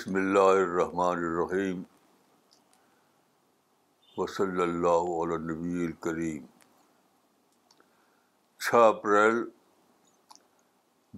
[0.00, 1.80] بسم اللہ الرحمن الرحیم
[4.16, 6.44] وصلی اللہ علیہ نبی الکریم
[8.64, 9.42] چھ اپریل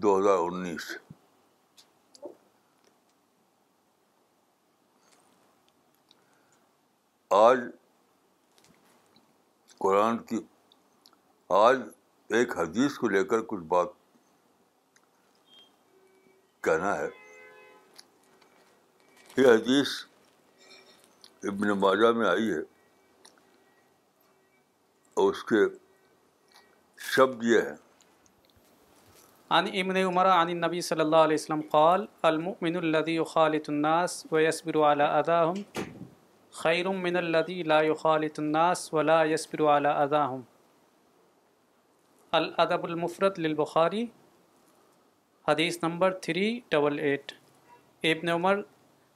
[0.03, 0.91] دو ہزار انیس
[7.43, 7.61] آج
[9.83, 10.41] قرآن کی
[11.65, 11.81] آج
[12.37, 14.01] ایک حدیث کو لے کر کچھ بات
[16.65, 17.09] کہنا ہے
[19.39, 19.89] یہ حدیث
[21.49, 22.59] ابن ماجہ میں آئی ہے
[25.21, 25.61] اور اس کے
[27.13, 27.77] شبد یہ ہیں
[29.59, 34.59] عن ابن عمر عن النبی صلی اللہ علیہ وسلم قال المؤمن الذي يخالط الناس الناس
[34.67, 35.59] على اذاهم
[36.63, 40.43] خير خیر الذي لا يخالط الناس ولا يصبر على اذاهم
[42.43, 44.05] الادب المفرد للبخاری
[45.51, 47.35] حدیث نمبر 388
[48.15, 48.57] ابن عمر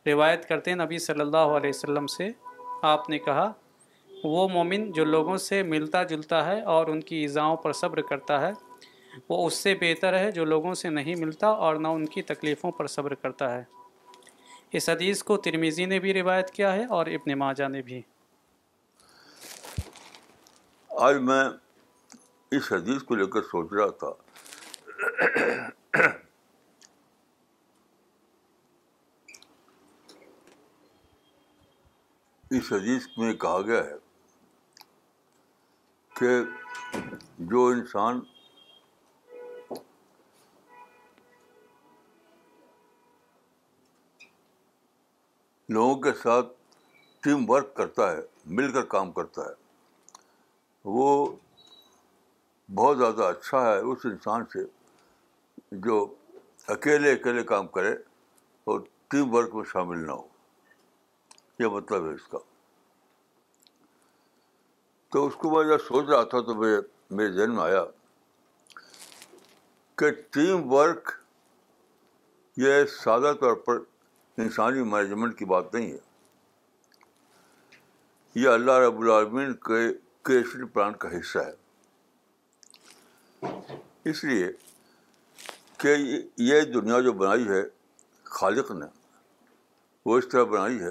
[0.07, 2.29] روایت کرتے ہیں نبی صلی اللہ علیہ وسلم سے
[2.93, 3.53] آپ نے کہا
[4.25, 8.41] وہ مومن جو لوگوں سے ملتا جلتا ہے اور ان کی ایزاؤں پر صبر کرتا
[8.47, 8.53] ہے
[9.29, 12.71] وہ اس سے بہتر ہے جو لوگوں سے نہیں ملتا اور نہ ان کی تکلیفوں
[12.79, 13.63] پر صبر کرتا ہے
[14.79, 18.01] اس حدیث کو ترمیزی نے بھی روایت کیا ہے اور ابن ماجہ نے بھی
[21.09, 21.43] آج میں
[22.57, 24.13] اس حدیث کو لے کر سوچ رہا تھا
[32.55, 33.97] اس حدیث میں کہا گیا ہے
[36.19, 36.29] کہ
[37.53, 38.21] جو انسان
[45.75, 46.53] لوگوں کے ساتھ
[47.23, 48.21] ٹیم ورک کرتا ہے
[48.57, 49.55] مل کر کام کرتا ہے
[50.99, 51.09] وہ
[52.75, 54.65] بہت زیادہ اچھا ہے اس انسان سے
[55.89, 56.07] جو
[56.79, 57.93] اکیلے اکیلے کام کرے
[58.71, 60.27] اور ٹیم ورک میں شامل نہ ہو
[61.61, 62.39] یہ مطلب ہے اس کا
[65.13, 66.81] تو اس کو میں جب سوچ رہا تھا تو میرے
[67.17, 67.85] میرے ذہن میں آیا
[69.99, 71.11] کہ ٹیم ورک
[72.65, 73.79] یہ سادہ طور پر
[74.43, 75.99] انسانی مینجمنٹ کی بات نہیں ہے
[78.41, 79.87] یہ اللہ رب العالمین کے
[80.29, 81.65] کریشن پلان کا حصہ ہے
[84.11, 84.51] اس لیے
[85.79, 85.95] کہ
[86.49, 87.63] یہ دنیا جو بنائی ہے
[88.39, 88.87] خالق نے
[90.07, 90.91] وہ اس طرح بنائی ہے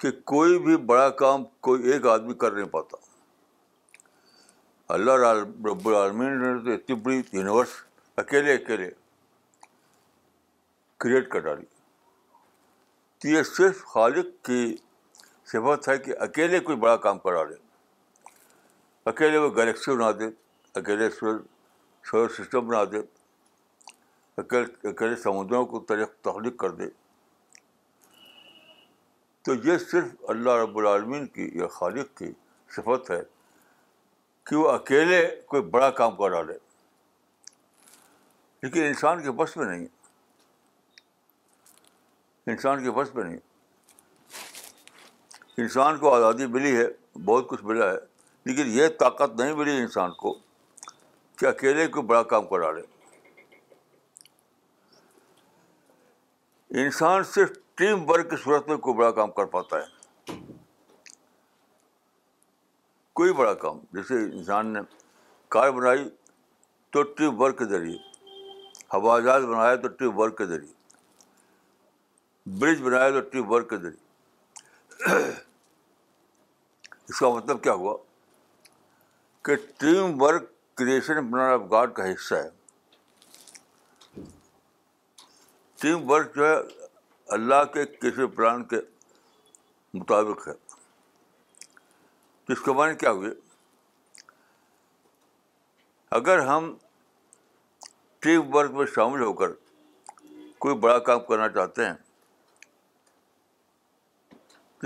[0.00, 2.96] کہ کوئی بھی بڑا کام کوئی ایک آدمی کر نہیں پاتا
[4.94, 5.34] اللہ
[5.68, 7.68] رب العالمین نے تو اتنی بڑی یونیورس
[8.22, 8.90] اکیلے اکیلے
[11.04, 11.64] کریٹ کر ڈالی
[13.20, 14.60] تو یہ صرف خالق کی
[15.52, 17.54] صفت ہے کہ اکیلے کوئی بڑا کام کرا لے
[19.12, 20.26] اکیلے وہ گلیکسی بنا دے
[20.78, 21.38] اکیلے سول
[22.10, 22.98] سولر سسٹم بنا دے
[24.40, 26.88] اکیلے اکیلے سمندروں کو تخلیق کر دے
[29.46, 32.30] تو یہ صرف اللہ رب العالمین کی یا خالق کی
[32.76, 33.20] صفت ہے
[34.46, 35.20] کہ وہ اکیلے
[35.50, 36.52] کوئی بڑا کام کرا لے
[38.62, 39.86] لیکن انسان کے بس میں نہیں
[42.54, 43.36] انسان کے بس میں نہیں
[45.66, 46.84] انسان کو آزادی ملی ہے
[47.26, 47.96] بہت کچھ ملا ہے
[48.50, 50.32] لیکن یہ طاقت نہیں ملی انسان کو
[51.38, 52.82] کہ اکیلے کوئی بڑا کام کرا لے
[56.84, 60.34] انسان صرف ٹیم ورک کی صورت میں کوئی بڑا کام کر پاتا ہے
[63.20, 64.80] کوئی بڑا کام جیسے انسان نے
[65.56, 66.08] کار بنائی
[66.92, 67.96] تو ٹیم ورک کے ذریعے
[68.94, 70.72] ہوا جہاز بنایا تو ٹیم ورک کے ذریعے
[72.60, 75.22] برج بنایا تو ٹیم ورک کے ذریعے
[77.08, 77.96] اس کا مطلب کیا ہوا
[79.44, 84.24] کہ ٹیم ورک کریشن بنانا گاڈ کا حصہ ہے
[85.82, 86.56] ٹیم ورک جو ہے
[87.34, 88.76] اللہ کے کسی پلان کے
[89.94, 90.52] مطابق ہے
[92.48, 93.30] جس کے معنی کیا ہوئے
[96.18, 96.74] اگر ہم
[98.24, 99.52] ٹیم ورک میں شامل ہو کر
[100.66, 101.94] کوئی بڑا کام کرنا چاہتے ہیں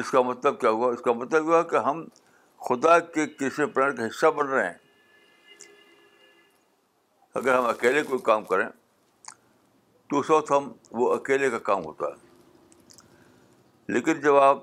[0.00, 2.04] اس کا مطلب کیا ہوا اس کا مطلب یہ ہوا کہ ہم
[2.68, 4.78] خدا کے کسی پلان کا حصہ بن رہے ہیں
[7.40, 8.66] اگر ہم اکیلے کوئی کام کریں
[10.10, 12.28] تو اس وقت ہم وہ اکیلے کا کام ہوتا ہے
[13.92, 14.58] لیکن جب آپ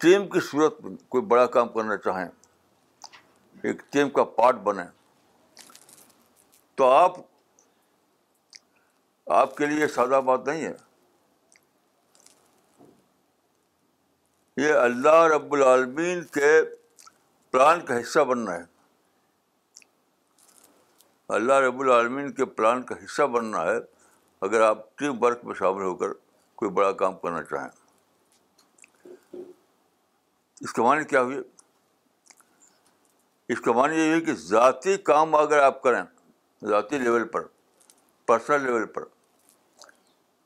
[0.00, 2.28] ٹیم کی صورت میں کوئی بڑا کام کرنا چاہیں
[3.68, 4.84] ایک ٹیم کا پارٹ بنیں
[6.76, 7.16] تو آپ
[9.40, 10.72] آپ کے لیے سادہ بات نہیں ہے
[14.62, 16.52] یہ اللہ رب العالمین کے
[17.50, 18.62] پلان کا حصہ بننا ہے
[21.40, 23.76] اللہ رب العالمین کے پلان کا حصہ بننا ہے
[24.48, 26.21] اگر آپ ٹیم ورک میں شامل ہو کر
[26.62, 29.44] کوئی بڑا کام کرنا چاہیں
[30.64, 31.38] اس کا معنی کیا ہوئی
[33.52, 36.02] اس کا معنی یہ ہے کہ ذاتی کام اگر آپ کریں
[36.72, 37.46] ذاتی لیول پر
[38.26, 39.04] پرسنل لیول پر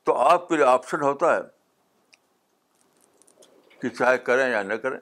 [0.04, 1.40] تو آپ کے لیے آپشن ہوتا ہے
[3.80, 4.98] کہ چاہے کریں یا نہ کریں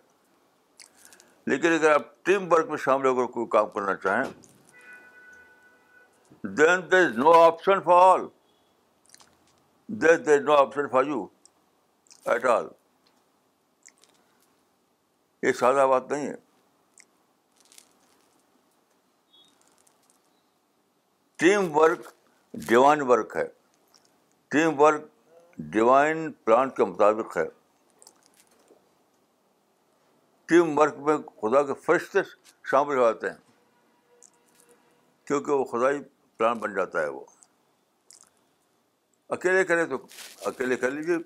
[1.47, 4.31] لیکن اگر آپ ٹیم ورک میں شامل ہو کر کوئی کام کرنا چاہیں
[6.57, 8.27] then there is no option for all
[10.01, 11.25] there there no option for you
[12.31, 12.69] at all
[15.43, 16.35] یہ سادہ بات نہیں ہے
[21.43, 22.09] ٹیم ورک
[22.69, 23.45] ڈیوائن ورک ہے
[24.51, 25.05] ٹیم ورک
[25.73, 27.45] ڈیوائن پلان کے مطابق ہے
[30.49, 32.23] ٹیم ورک میں خدا کے فرشتے
[32.71, 33.37] شامل ہو جاتے ہیں
[35.27, 36.01] کیونکہ وہ خدائی
[36.39, 37.25] پلان بن جاتا ہے وہ
[39.32, 39.97] اکیلے کریں تو
[40.47, 41.17] اکیلے کر لیجیے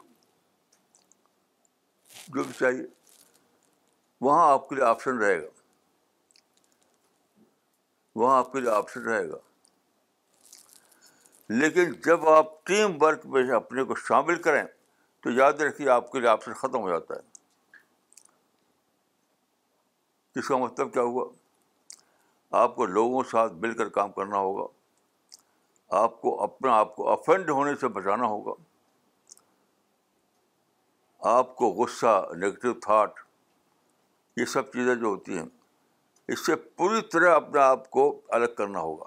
[2.34, 2.82] جو بھی چاہیے
[4.20, 5.46] وہاں آپ کے لیے آپشن رہے گا
[8.20, 9.36] وہاں آپ کے لیے آپشن رہے گا
[11.60, 14.62] لیکن جب آپ ٹیم ورک میں اپنے کو شامل کریں
[15.24, 17.26] تو یاد رکھیے آپ کے لیے آپشن ختم ہو جاتا ہے
[20.38, 21.28] اس کا مطلب کیا ہوا
[22.64, 24.66] آپ کو لوگوں کے ساتھ مل کر کام کرنا ہوگا
[25.96, 28.52] آپ کو اپنا آپ کو افینڈ ہونے سے بچانا ہوگا
[31.36, 33.20] آپ کو غصہ نگیٹو تھاٹ
[34.36, 35.46] یہ سب چیزیں جو ہوتی ہیں
[36.32, 39.04] اس سے پوری طرح اپنے آپ کو الگ کرنا ہوگا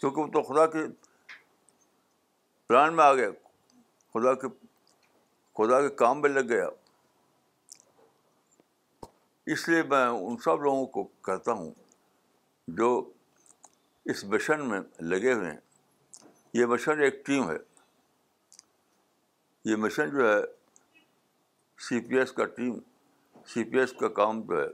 [0.00, 0.84] کیونکہ وہ تو خدا کے
[2.68, 3.30] پلان میں آ گیا
[4.14, 4.46] خدا کے
[5.58, 6.68] خدا کے کام میں لگ گیا
[9.54, 11.70] اس لیے میں ان سب لوگوں کو کہتا ہوں
[12.80, 12.90] جو
[14.14, 14.80] اس مشن میں
[15.12, 15.58] لگے ہوئے ہیں
[16.56, 17.56] یہ مشن ایک ٹیم ہے
[19.70, 20.38] یہ مشن جو ہے
[21.88, 22.78] سی پی ایس کا ٹیم
[23.52, 24.66] سی پی ایس کا کام جو ہے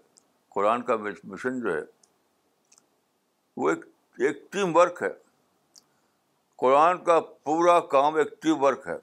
[0.54, 0.96] قرآن کا
[1.32, 1.80] مشن جو ہے
[3.62, 3.84] وہ ایک
[4.28, 5.08] ایک ٹیم ورک ہے
[6.64, 7.18] قرآن کا
[7.48, 8.96] پورا کام ایک ٹیم ورک ہے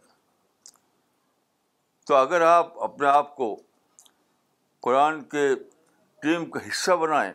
[2.08, 3.54] تو اگر آپ اپنے آپ کو
[4.88, 5.48] قرآن کے
[6.22, 7.31] ٹیم کا حصہ بنائیں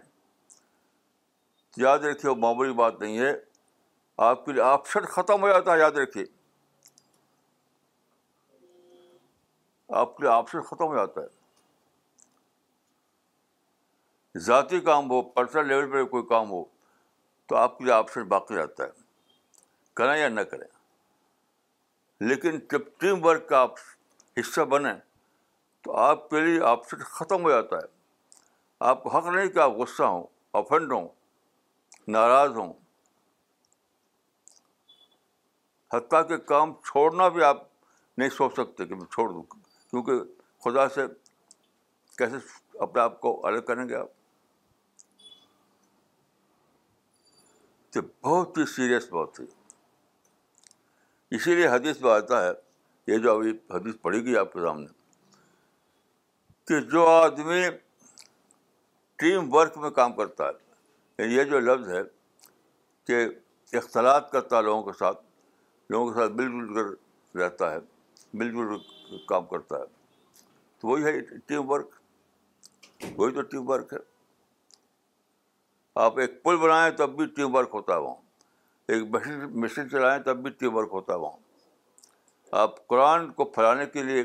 [1.87, 3.33] یاد رکھیے وہ معمولی بات نہیں ہے
[4.23, 6.25] آپ کے لیے آپشن ختم ہو جاتا ہے یاد رکھیے
[10.01, 11.27] آپ کے لیے آپشن ختم ہو جاتا ہے
[14.47, 16.63] ذاتی کام ہو پرسنل لیول پہ کوئی کام ہو
[17.49, 18.91] تو آپ کے لیے آپشن باقی رہتا ہے
[19.97, 20.67] کریں یا نہ کریں
[22.29, 23.75] لیکن جب ٹیم ورک کا آپ
[24.39, 24.93] حصہ بنیں
[25.85, 27.87] تو آپ کے لیے آپشن ختم ہو جاتا ہے
[28.91, 30.25] آپ کو حق نہیں کہ آپ غصہ ہوں
[30.63, 31.09] افنڈ ہوں
[32.17, 32.73] ناراض ہوں
[35.97, 37.63] حتیٰ کہ کام چھوڑنا بھی آپ
[38.19, 39.43] نہیں سوچ سکتے کہ میں چھوڑ دوں
[39.91, 40.21] کیونکہ
[40.65, 41.07] خدا سے
[42.19, 42.37] کیسے
[42.87, 44.09] اپنے آپ کو الگ کریں گے آپ
[47.95, 49.45] تو بہت ہی سیریس بات تھی
[51.37, 52.51] اسی لیے حدیث میں آتا ہے
[53.13, 54.87] یہ جو ابھی حدیث پڑی گئی آپ کے سامنے
[56.69, 57.63] کہ جو آدمی
[59.23, 62.01] ٹیم ورک میں کام کرتا ہے یعنی یہ جو لفظ ہے
[63.07, 63.27] کہ
[63.77, 65.23] اختلاط کرتا لوگوں کے ساتھ
[65.91, 67.79] لوگوں کے ساتھ مل جل کر رہتا ہے
[68.39, 69.85] مل جل کر کام کرتا ہے
[70.81, 71.95] تو وہی ہے ٹیم ورک
[73.19, 73.99] وہی تو ٹیم ورک ہے
[76.05, 78.15] آپ ایک پل بنائیں تب بھی ٹیم ورک ہوتا ہے وہاں
[78.93, 83.87] ایک مشین مشین چلائیں تب بھی ٹیم ورک ہوتا ہے وہاں آپ قرآن کو پھیلانے
[83.93, 84.23] کے لیے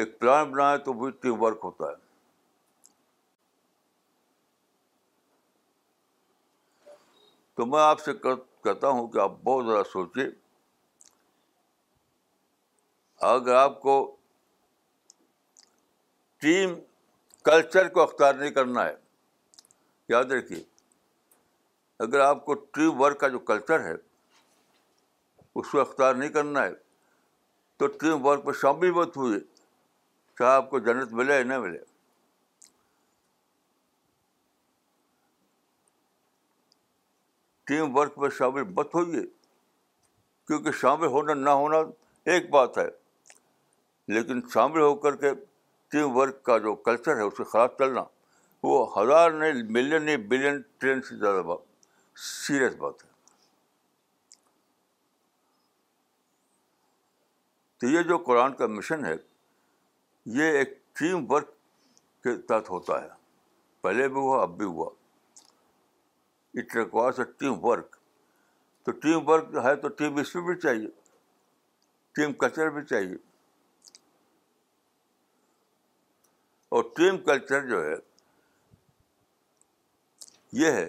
[0.00, 2.02] ایک پلان بنائیں تو بھی ٹیم ورک ہوتا ہے
[7.56, 10.24] تو میں آپ سے کہتا ہوں کہ آپ بہت زیادہ سوچیے
[13.32, 13.92] اگر آپ کو
[16.40, 16.74] ٹیم
[17.44, 18.94] کلچر کو اختیار نہیں کرنا ہے
[20.08, 20.62] یاد رکھیے
[22.06, 26.72] اگر آپ کو ٹیم ورک کا جو کلچر ہے اس کو اختیار نہیں کرنا ہے
[27.78, 29.38] تو ٹیم ورک میں شامل مت ہوئے
[30.38, 31.78] چاہے آپ کو جنت ملے یا نہ ملے
[37.70, 39.22] ٹیم ورک میں شامل مت ہوئیے
[40.46, 41.78] کیونکہ شامل ہونا نہ ہونا
[42.32, 42.88] ایک بات ہے
[44.12, 45.32] لیکن شامل ہو کر کے
[45.90, 48.02] ٹیم ورک کا جو کلچر ہے اس کے خلاف چلنا
[48.62, 53.12] وہ ہزار نہیں ملین نے بلین ٹرین سے زیادہ بات سیریس بات ہے
[57.80, 59.14] تو یہ جو قرآن کا مشن ہے
[60.38, 61.50] یہ ایک ٹیم ورک
[62.22, 63.08] کے تحت ہوتا ہے
[63.82, 64.90] پہلے بھی ہوا اب بھی ہوا
[66.58, 67.96] it requires a team work
[68.86, 70.88] تو ٹیم ورک ہے تو ٹیم اسپرٹ بھی چاہیے
[72.14, 73.14] ٹیم کلچر بھی چاہیے
[76.74, 77.92] اور ٹیم کلچر جو ہے
[80.60, 80.88] یہ ہے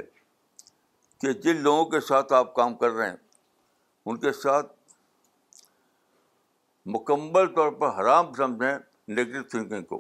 [1.22, 3.18] کہ جن لوگوں کے ساتھ آپ کام کر رہے ہیں
[4.14, 4.72] ان کے ساتھ
[6.96, 8.78] مکمل طور پر حرام سمجھیں
[9.16, 10.00] نگیٹو تھنکنگ کو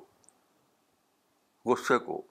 [1.75, 2.21] غصے کو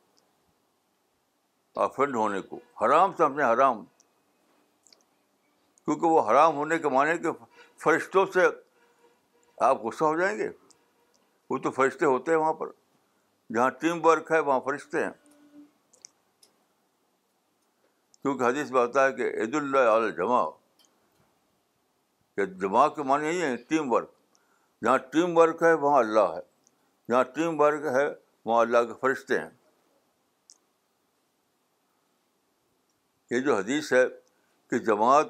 [1.87, 3.84] افنڈ ہونے کو حرام سمجھیں حرام
[5.84, 7.32] کیونکہ وہ حرام ہونے کے معنی کہ
[7.84, 8.46] فرشتوں سے
[9.68, 10.49] آپ غصہ ہو جائیں گے
[11.50, 12.82] وہ تو فرشتے ہوتے ہیں وہاں پر
[13.52, 15.10] جہاں ٹیم ورک ہے وہاں فرشتے ہیں
[18.22, 20.42] کیونکہ حدیث میں آتا ہے کہ عید اللہ علیہ
[22.36, 24.10] کہ جمع کے معنی یہی ہے ٹیم ورک
[24.84, 26.40] جہاں ٹیم ورک ہے وہاں اللہ ہے
[27.12, 28.04] جہاں ٹیم ورک ہے
[28.44, 29.48] وہاں اللہ کے فرشتے ہیں
[33.30, 34.02] یہ جو حدیث ہے
[34.70, 35.28] کہ جماعت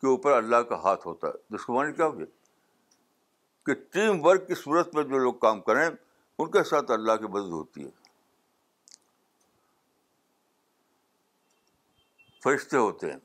[0.00, 2.08] کے اوپر اللہ کا ہاتھ ہوتا ہے اس کو معنی کیا
[3.66, 5.88] کہ ٹیم ورک کی صورت میں جو لوگ کام کریں
[6.40, 7.90] ان کے ساتھ اللہ کی مدد ہوتی ہے
[12.42, 13.18] فرشتے ہوتے ہیں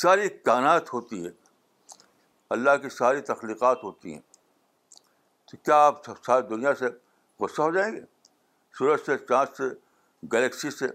[0.00, 1.30] ساری کائنات ہوتی ہے
[2.56, 4.20] اللہ کی ساری تخلیقات ہوتی ہیں
[5.50, 6.86] تو کیا آپ ساری دنیا سے
[7.40, 8.00] غصہ ہو جائیں گے
[8.78, 9.64] سورج سے چاند سے
[10.32, 10.86] گلیکسی سے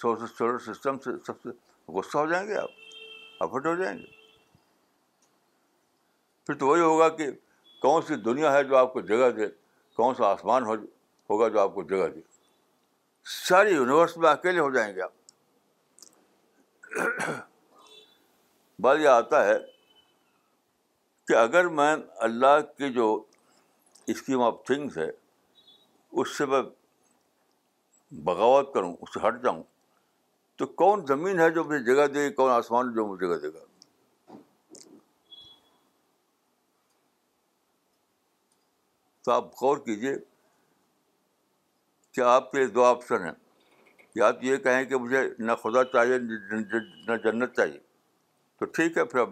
[0.00, 1.48] سولر سسٹم سے سب سے
[1.96, 4.04] غصہ ہو جائیں گے آپ افٹ ہو جائیں گے
[6.46, 7.30] پھر تو وہی ہوگا کہ
[7.82, 9.46] کون سی دنیا ہے جو آپ کو جگہ دے
[9.96, 10.74] کون سا آسمان ہو
[11.30, 12.20] ہوگا جو آپ کو جگہ دے
[13.48, 15.10] ساری یونیورس میں اکیلے ہو جائیں گے آپ
[18.86, 19.56] بات یہ آتا ہے
[21.28, 21.94] کہ اگر میں
[22.28, 23.06] اللہ کی جو
[24.14, 25.10] اسکیم آف تھنگس ہے
[26.20, 26.62] اس سے میں
[28.30, 29.62] بغاوت کروں اس سے ہٹ جاؤں
[30.62, 33.52] تو کون زمین ہے جو مجھے جگہ دے گی کون آسمان جو مجھے جگہ دے
[33.58, 33.70] گا
[39.24, 40.14] تو آپ غور کیجیے
[42.14, 43.32] کہ آپ کے لیے دو آپشن ہیں
[44.16, 47.78] یا آپ یہ کہیں کہ مجھے نہ خدا چاہیے نہ جنت چاہیے
[48.60, 49.30] تو ٹھیک ہے پھر اب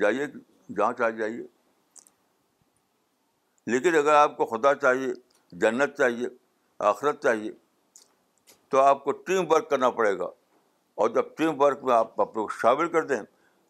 [0.00, 0.26] جائیے
[0.76, 1.46] جہاں چاہ جائیے
[3.72, 5.12] لیکن اگر آپ کو خدا چاہیے
[5.62, 6.28] جنت چاہیے
[6.90, 7.50] آخرت چاہیے
[8.70, 10.28] تو آپ کو ٹیم ورک کرنا پڑے گا
[11.02, 13.20] اور جب ٹیم ورک میں آپ اپنے کو شامل کر دیں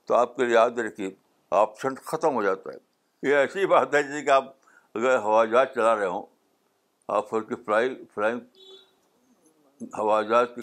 [0.07, 1.11] تو آپ کے لیے یاد رکھیے
[1.61, 4.55] آپشن ختم ہو جاتا ہے یہ ایسی بات ہے جیسے کہ آپ
[4.99, 6.23] اگر ہوا جہاز چلا رہے ہوں
[7.17, 10.61] آپ کی فلائی فلائنگ ہوائی جہاز کی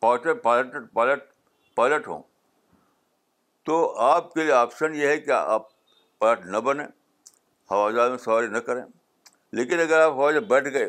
[0.00, 1.22] پوائٹر پائلٹ پائلٹ
[1.76, 2.22] پائلٹ ہوں
[3.68, 3.76] تو
[4.06, 5.68] آپ کے لیے آپشن یہ ہے کہ آپ
[6.24, 6.84] پائلٹ نہ بنیں
[7.70, 8.82] ہوا جہاز میں سواری نہ کریں
[9.60, 10.86] لیکن اگر آپ ہوا جہاز بیٹھ گئے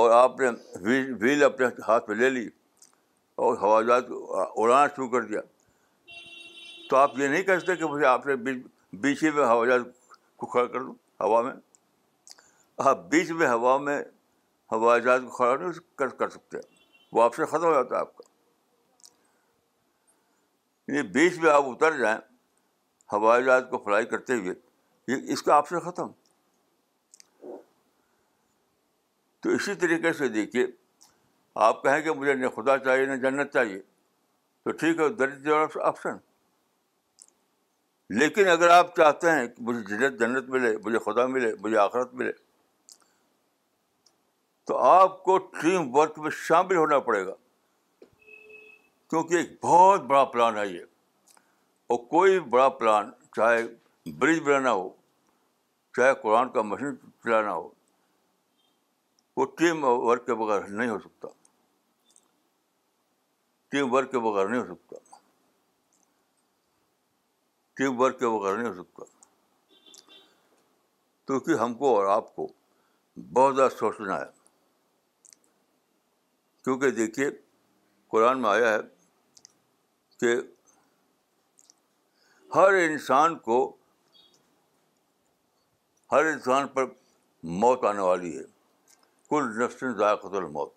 [0.00, 0.48] اور آپ نے
[0.88, 2.46] ویل ویل اپنے ہاتھ پہ لے لی
[3.46, 5.40] اور ہوا جہاز اڑانا شروع کر دیا
[6.90, 8.34] تو آپ یہ نہیں کہہ سکتے کہ مجھے آپ نے
[9.00, 9.82] بیچ ہی میں ہوا جہاز
[10.38, 11.52] کو کھڑا کر دوں ہوا میں
[12.88, 14.00] آپ بیچ میں ہوا میں
[14.72, 16.58] ہوائی جہاز کو کھڑا نہیں کر کر سکتے
[17.16, 18.26] وہ آپ سے ختم ہو جاتا ہے آپ کا
[20.92, 22.18] یعنی بیچ میں آپ اتر جائیں
[23.12, 24.54] ہوائی جہاز کو فلائی کرتے ہوئے
[25.08, 26.10] یہ اس کا آپ سے ختم
[29.42, 30.66] تو اسی طریقے سے دیکھیے
[31.66, 33.80] آپ کہیں کہ مجھے نہ خدا چاہیے نہ جنت چاہیے
[34.64, 35.48] تو ٹھیک ہے درج
[35.84, 36.16] آپشن
[38.16, 42.12] لیکن اگر آپ چاہتے ہیں کہ مجھے جنت جنت ملے مجھے خدا ملے مجھے آخرت
[42.20, 42.30] ملے
[44.66, 47.34] تو آپ کو ٹیم ورک میں شامل ہونا پڑے گا
[49.10, 50.84] کیونکہ ایک بہت بڑا پلان ہے یہ
[51.92, 53.62] اور کوئی بڑا پلان چاہے
[54.18, 54.88] برج بنانا ہو
[55.96, 57.68] چاہے قرآن کا مشین چلانا ہو
[59.36, 61.28] وہ ٹیم ورک کے بغیر نہیں ہو سکتا
[63.70, 65.07] ٹیم ورک کے بغیر نہیں ہو سکتا
[67.78, 69.04] ٹیم ورک کے وغیرہ نہیں ہو سکتا
[71.26, 72.46] کیونکہ ہم کو اور آپ کو
[73.34, 74.24] بہت زیادہ سوچنا ہے
[76.64, 77.28] کیونکہ دیکھیے
[78.14, 78.78] قرآن میں آیا ہے
[80.20, 80.34] کہ
[82.54, 83.58] ہر انسان کو
[86.12, 86.84] ہر انسان پر
[87.62, 88.42] موت آنے والی ہے
[89.30, 90.72] کل نفسن ذائقہ الموت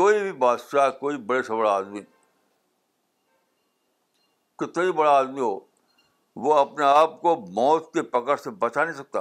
[0.00, 2.00] کوئی بھی بادشاہ کوئی بڑے سے بڑا آدمی
[4.58, 5.58] کتنا ہی بڑا آدمی ہو
[6.42, 9.20] وہ اپنے آپ کو موت کے پکڑ سے بچا نہیں سکتا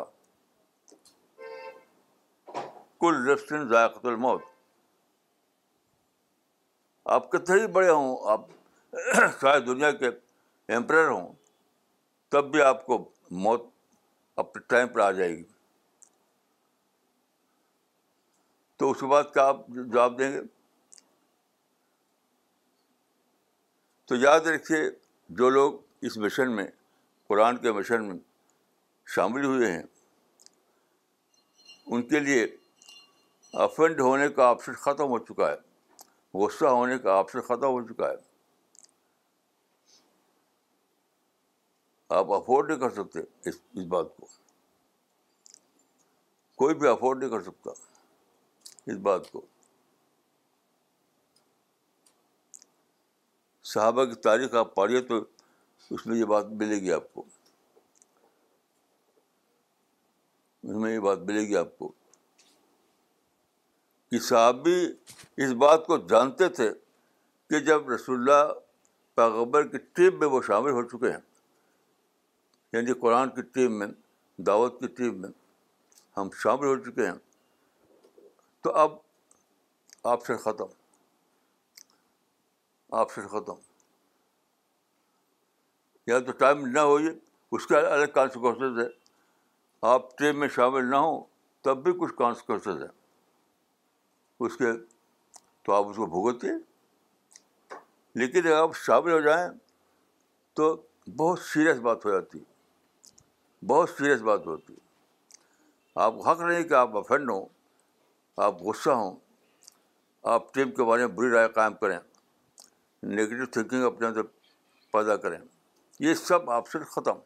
[3.01, 4.41] کل رسٹین ذائقہ الموت
[7.15, 8.41] آپ کتنے ہی بڑے ہوں آپ
[9.41, 10.09] شاید دنیا کے
[10.75, 11.31] امپر ہوں
[12.31, 12.97] تب بھی آپ کو
[13.43, 13.65] موت
[14.43, 15.43] اپنے ٹائم پر آ جائے گی
[18.79, 20.39] تو اس کے بعد کیا آپ جواب دیں گے
[24.07, 24.79] تو یاد رکھیے
[25.41, 25.73] جو لوگ
[26.05, 26.65] اس مشن میں
[27.33, 28.15] قرآن کے مشن میں
[29.13, 29.81] شامل ہوئے ہیں
[31.93, 32.43] ان کے لیے
[33.65, 38.09] افنڈ ہونے کا آپشن ختم ہو چکا ہے غصہ ہونے کا آپشن ختم ہو چکا
[38.11, 38.15] ہے
[42.19, 44.27] آپ افورڈ نہیں کر سکتے اس اس بات کو
[46.61, 47.71] کوئی بھی افورڈ نہیں کر سکتا
[48.91, 49.45] اس بات کو
[53.73, 55.23] صحابہ کی تاریخ آپ پڑھیے تو
[55.93, 57.21] اس میں یہ بات ملے گی آپ کو
[60.61, 61.91] اس میں یہ بات ملے گی آپ کو
[64.11, 64.75] کہ صحابی
[65.43, 66.69] اس بات کو جانتے تھے
[67.49, 68.53] کہ جب رسول اللہ
[69.15, 71.19] پیغبر کی ٹیم میں وہ شامل ہو چکے ہیں
[72.73, 73.87] یعنی قرآن کی ٹیم میں
[74.47, 75.29] دعوت کی ٹیم میں
[76.17, 77.17] ہم شامل ہو چکے ہیں
[78.63, 78.97] تو اب
[80.15, 80.73] آپشن ختم
[83.03, 83.61] آپشن ختم
[86.07, 87.09] یا تو ٹائم نہ ہوئی
[87.55, 88.85] اس کے الگ کانسیکوینسز ہے
[89.91, 91.23] آپ ٹرین میں شامل نہ ہوں
[91.65, 92.91] تب بھی کچھ کانسیکوینسز ہیں
[94.45, 94.71] اس کے
[95.65, 96.51] تو آپ اس کو بھگتیے
[98.21, 99.47] لیکن اگر آپ شامل ہو جائیں
[100.55, 100.75] تو
[101.17, 102.39] بہت سیریس بات ہو جاتی
[103.67, 104.81] بہت سیریس بات ہوتی ہے
[106.03, 107.45] آپ حق نہیں کہ آپ افینڈ ہوں
[108.47, 109.15] آپ غصہ ہوں
[110.33, 111.97] آپ ٹیم کے بارے میں بری رائے قائم کریں
[113.15, 114.23] نگیٹو تھینکنگ اپنے اندر
[114.93, 115.37] پیدا کریں
[116.03, 117.19] یہ سب آپشن ختم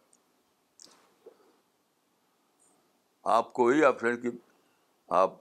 [3.35, 4.29] آپ کو یہی آپشن کہ
[5.19, 5.33] آپ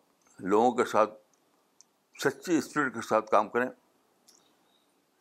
[0.53, 1.13] لوگوں کے ساتھ
[2.23, 3.67] سچی اسپرٹ کے ساتھ کام کریں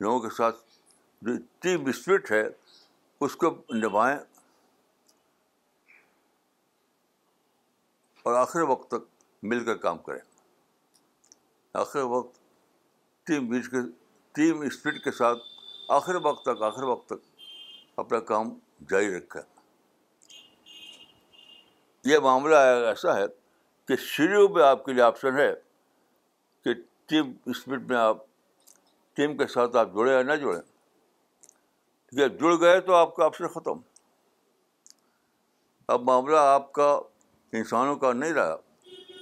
[0.05, 0.61] لوگوں کے ساتھ
[1.29, 2.41] جو ٹیم اسپرٹ ہے
[3.27, 3.53] اس کو
[3.83, 4.17] نبھائیں
[8.23, 9.11] اور آخر وقت تک
[9.53, 10.19] مل کر کام کریں
[11.83, 12.39] آخر وقت
[13.27, 13.85] ٹیم کے
[14.39, 15.43] ٹیم اسپرٹ کے ساتھ
[16.01, 17.33] آخر وقت تک آخر وقت تک
[18.03, 18.47] اپنا کام
[18.91, 19.39] جاری رکھا
[22.09, 22.55] یہ معاملہ
[22.87, 23.25] ایسا ہے
[23.87, 25.51] کہ شروع میں آپ کے لیے آپشن ہے
[26.63, 26.73] کہ
[27.09, 28.17] ٹیم اسپرٹ میں آپ
[29.15, 30.61] ٹیم کے ساتھ آپ جڑیں یا نہ جڑیں
[32.19, 33.79] یا جڑ گئے تو آپ کا آپشن ختم
[35.93, 36.91] اب معاملہ آپ کا
[37.59, 38.55] انسانوں کا نہیں رہا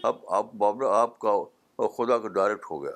[0.08, 2.96] اب آپ معاملہ آپ کا اور خدا کا ڈائریکٹ ہو گیا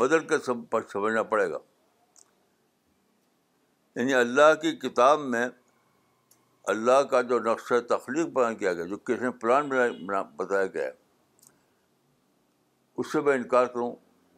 [0.00, 1.58] بدل کے سمجھنا پڑے گا
[4.00, 5.46] یعنی اللہ کی کتاب میں
[6.72, 10.84] اللہ کا جو نقشہ تخلیق بیان کیا گیا جو کس نے پلان بنا بتایا گیا
[10.84, 10.92] ہے
[13.00, 13.92] اس سے میں انکار کروں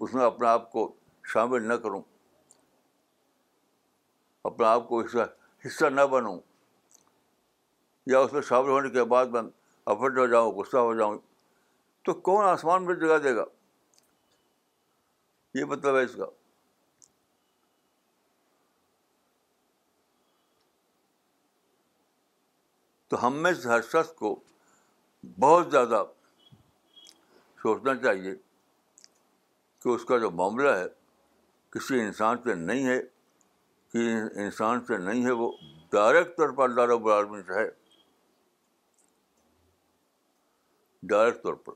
[0.04, 0.88] اس میں اپنے آپ کو
[1.32, 2.00] شامل نہ کروں
[4.50, 5.02] اپنے آپ کو
[5.66, 6.38] حصہ نہ بنوں
[8.12, 9.42] یا اس میں شامل ہونے کے بعد میں
[9.92, 11.18] افٹ ہو جاؤں غصہ ہو جاؤں
[12.04, 13.44] تو کون آسمان میں جگہ دے گا
[15.54, 16.24] یہ مطلب ہے اس کا
[23.08, 24.34] تو ہم سے ہر شخص کو
[25.40, 26.02] بہت زیادہ
[27.62, 28.34] سوچنا چاہیے
[29.82, 30.84] کہ اس کا جو معاملہ ہے
[31.72, 34.12] کسی انسان سے نہیں ہے کسی
[34.44, 35.50] انسان سے نہیں ہے وہ
[35.92, 37.66] ڈائریکٹ طور پر دار و سے ہے
[41.12, 41.72] ڈائریکٹ طور پر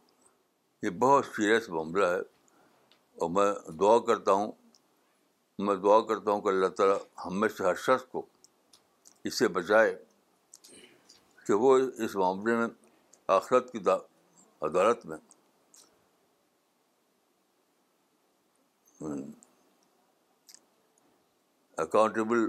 [0.87, 2.21] یہ بہت سیریس معاملہ ہے
[3.21, 3.45] اور میں
[3.81, 4.51] دعا کرتا ہوں
[5.67, 8.23] میں دعا کرتا ہوں کہ اللہ تعالیٰ ہم سے ہر شخص کو
[9.29, 9.95] اس سے بچائے
[11.47, 12.67] کہ وہ اس معاملے میں
[13.39, 13.79] آخرت کی
[14.69, 15.17] عدالت میں
[21.87, 22.49] اکاؤنٹیبل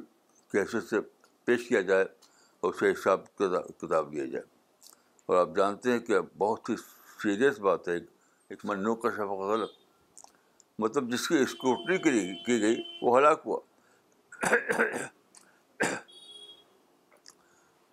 [0.52, 0.98] کی حیثیت سے
[1.46, 2.04] پیش کیا جائے
[2.62, 3.26] اور اسے حساب
[3.80, 4.44] کتاب دیا جائے
[5.26, 6.76] اور آپ جانتے ہیں کہ بہت ہی
[7.22, 7.98] سیریس بات ہے
[8.76, 9.78] نوق کا شفق غلط
[10.84, 13.60] مطلب جس کی اسکروٹنی کی, کی گئی وہ ہلاک ہوا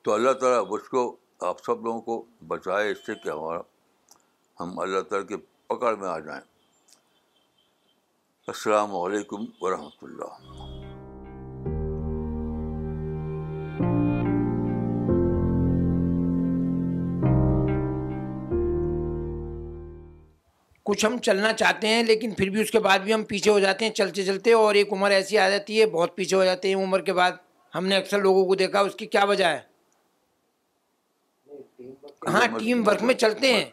[0.02, 1.02] تو اللہ تعالیٰ مجھ کو
[1.48, 3.60] آپ سب لوگوں کو بچائے اس سے کہ ہمارا
[4.60, 5.36] ہم اللہ تعالیٰ کے
[5.74, 6.40] پکڑ میں آ جائیں
[8.54, 10.64] السلام علیکم ورحمۃ اللہ
[20.86, 23.58] کچھ ہم چلنا چاہتے ہیں لیکن پھر بھی اس کے بعد بھی ہم پیچھے ہو
[23.60, 26.68] جاتے ہیں چلتے چلتے اور ایک عمر ایسی آ جاتی ہے بہت پیچھے ہو جاتے
[26.68, 27.32] ہیں عمر کے بعد
[27.74, 29.60] ہم نے اکثر لوگوں کو دیکھا اس کی کیا وجہ ہے
[32.34, 33.64] ہاں ٹیم ورک میں چلتے ہیں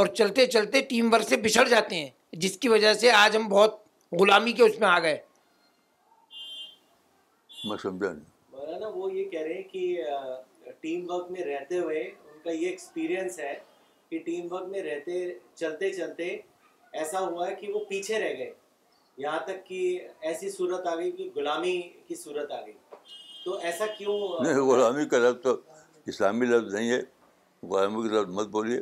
[0.00, 2.08] اور چلتے چلتے ٹیم ورک سے بچھڑ جاتے ہیں
[2.42, 3.76] جس کی وجہ سے آج ہم بہت
[4.20, 5.16] غلامی کے اس میں آ گئے
[7.68, 12.02] میں سمجھا نہیں مولانا وہ یہ کہہ رہے ہیں کہ ٹیم ورک میں رہتے ہوئے
[12.04, 13.54] ان کا یہ ایکسپیرینس ہے
[14.10, 16.36] کہ ٹیم ورک میں رہتے چلتے چلتے
[16.98, 18.52] ایسا ہوا ہے کہ وہ پیچھے رہ گئے
[19.18, 19.78] یہاں تک کہ
[20.28, 22.72] ایسی صورت آ گئی کہ غلامی کی صورت آ گئی
[23.44, 25.56] تو ایسا کیوں نہیں غلامی کا لفظ تو
[26.08, 27.00] اسلامی لفظ نہیں ہے
[27.70, 28.80] غلامی کا لفظ مت بولیے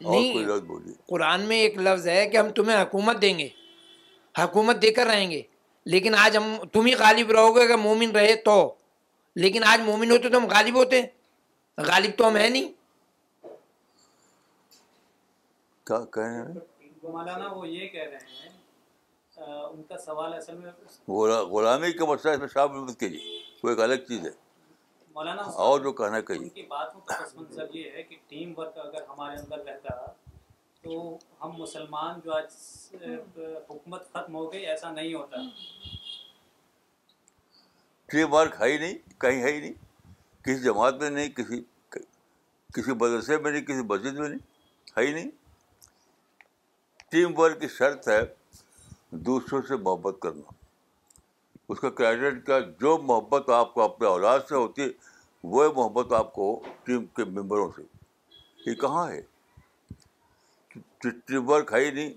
[0.00, 0.48] نہیں
[1.08, 3.48] قرآن میں ایک لفظ ہے کہ ہم تمہیں حکومت دیں گے
[4.38, 5.40] حکومت دے کر رہیں گے
[5.92, 8.56] لیکن آج ہم تم ہی غالب رہو گے اگر مومن رہے تو
[9.42, 11.00] لیکن آج مومن ہوتے تو ہم غالب ہوتے
[11.86, 12.70] غالب تو ہم ہیں نہیں
[15.90, 18.50] مولانا وہ یہ کہہ رہے ہیں
[19.36, 20.70] ان کا سوال اصل میں
[21.50, 24.30] غلامی کے لیے کیجیے وہ ایک الگ چیز ہے
[25.64, 26.66] اور جو کہنا کہیے
[27.34, 28.44] منظر یہ ہے کہ
[33.70, 35.36] حکومت ختم ہو گئی ایسا نہیں ہوتا
[38.12, 39.72] ٹیم ورک ہے ہی نہیں کہیں ہے ہی نہیں
[40.44, 41.62] کسی جماعت میں نہیں کسی
[42.76, 44.38] کسی مدرسے میں نہیں کسی مسجد میں نہیں
[44.96, 45.30] ہے ہی نہیں
[47.10, 48.20] ٹیم ورک کی شرط ہے
[49.26, 50.50] دوسروں سے محبت کرنا
[51.72, 54.88] اس کا کریڈٹ کا جو محبت آپ کو اپنے اولاد سے ہوتی ہے
[55.54, 56.48] وہ محبت آپ کو
[56.84, 57.82] ٹیم کے ممبروں سے
[58.66, 59.20] یہ کہاں ہے
[61.08, 62.12] ٹیم ورک ہے ہی نہیں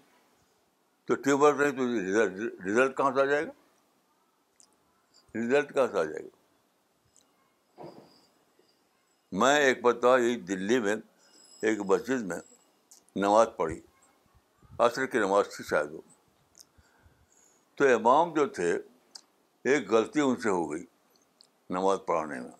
[1.07, 2.25] تو ٹیم ورک نہیں تو
[2.67, 3.51] رزلٹ کہاں سے آ جائے گا
[5.37, 7.85] رزلٹ کہاں سے آ جائے گا
[9.41, 10.95] میں ایک بتا یہ دلی میں
[11.69, 12.39] ایک مسجد میں
[13.25, 13.79] نماز پڑھی
[14.85, 16.01] عصر کی نماز تھی شاید وہ
[17.77, 18.71] تو امام جو تھے
[19.73, 20.83] ایک غلطی ان سے ہو گئی
[21.75, 22.51] نماز پڑھانے میں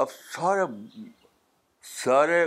[0.00, 0.62] اب سارے
[1.94, 2.40] سارے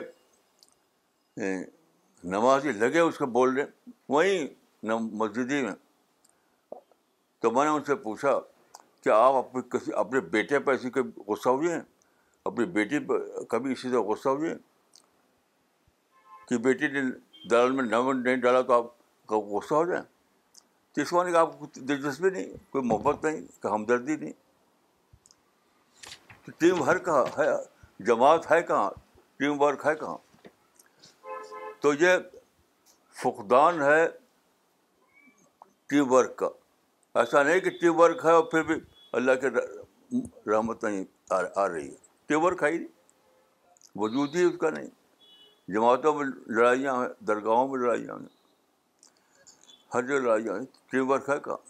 [2.36, 4.48] نمازی لگے اس کو بول رہے وہیں
[5.24, 5.76] مسجد ہی میں
[7.42, 8.40] تو میں نے ان سے پوچھا
[9.04, 11.80] کہ آپ اپنے کسی اپنے بیٹے پہ ایسی کبھی غصہ ہیں
[12.50, 14.54] اپنی بیٹی پہ کبھی اسی طرح غصہ ہوئی
[16.50, 17.02] کہ بیٹی نے
[17.50, 20.04] دلال میں نمک نہیں ڈالا تو آپ غصہ ہو جائیں
[21.02, 24.34] اس کو کہ آپ کو دلچسپی نہیں کوئی محبت نہیں کوئی ہمدردی نہیں
[26.46, 27.48] تو ٹیم ہر کہاں ہے
[28.06, 28.90] جماعت ہے کہاں
[29.40, 30.18] ٹیم ورک ہے کہاں
[31.82, 32.18] تو یہ
[33.22, 34.06] فقدان ہے
[35.90, 36.50] ٹیم ورک کا
[37.20, 38.76] ایسا نہیں کہ ٹیم ورک ہے اور پھر بھی
[39.22, 39.50] اللہ کے
[40.52, 41.04] رحمت نہیں
[41.58, 41.96] آ رہی ہے
[42.28, 44.88] ٹیم ورک ہے ہی نہیں وجود ہی اس کا نہیں
[45.74, 48.28] جماعتوں میں لڑائیاں ہیں درگاہوں میں لڑائیاں ہیں
[49.94, 51.70] ہر جگہ لڑائیاں ہیں ٹیم ورک ہے کہاں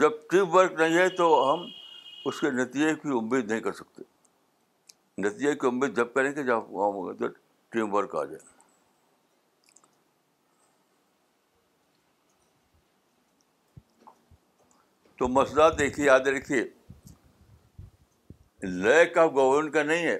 [0.00, 1.66] جب ٹیم ورک نہیں ہے تو ہم
[2.28, 4.02] اس کے نتیجے کی امید نہیں کر سکتے
[5.22, 7.26] نتیجے کی امید جب کریں گے جب وہاں ہوگا تو
[7.70, 8.54] ٹیم ورک آ جائے
[15.18, 16.64] تو مسئلہ دیکھیے یاد رکھیے
[18.82, 20.18] لیک آف گورن کا نہیں ہے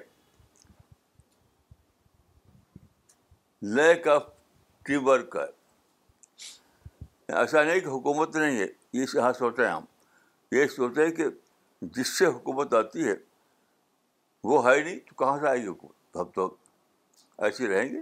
[3.61, 4.23] لیک آف
[4.85, 4.95] ٹی
[7.27, 9.85] ایسا نہیں کہ حکومت نہیں ہے یہ یہاں سوچتے ہیں ہم
[10.55, 11.25] یہ سوچتے ہیں کہ
[11.95, 13.13] جس سے حکومت آتی ہے
[14.49, 16.47] وہ ہے نہیں تو کہاں سے آئے گی حکومت ہم تو
[17.45, 18.01] ایسے رہیں گے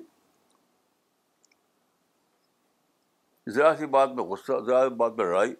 [3.55, 5.53] ذرا سی بات میں غصہ ذرا سی بات میں لڑائی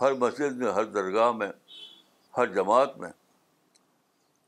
[0.00, 1.50] ہر مسجد میں ہر درگاہ میں
[2.36, 3.10] ہر جماعت میں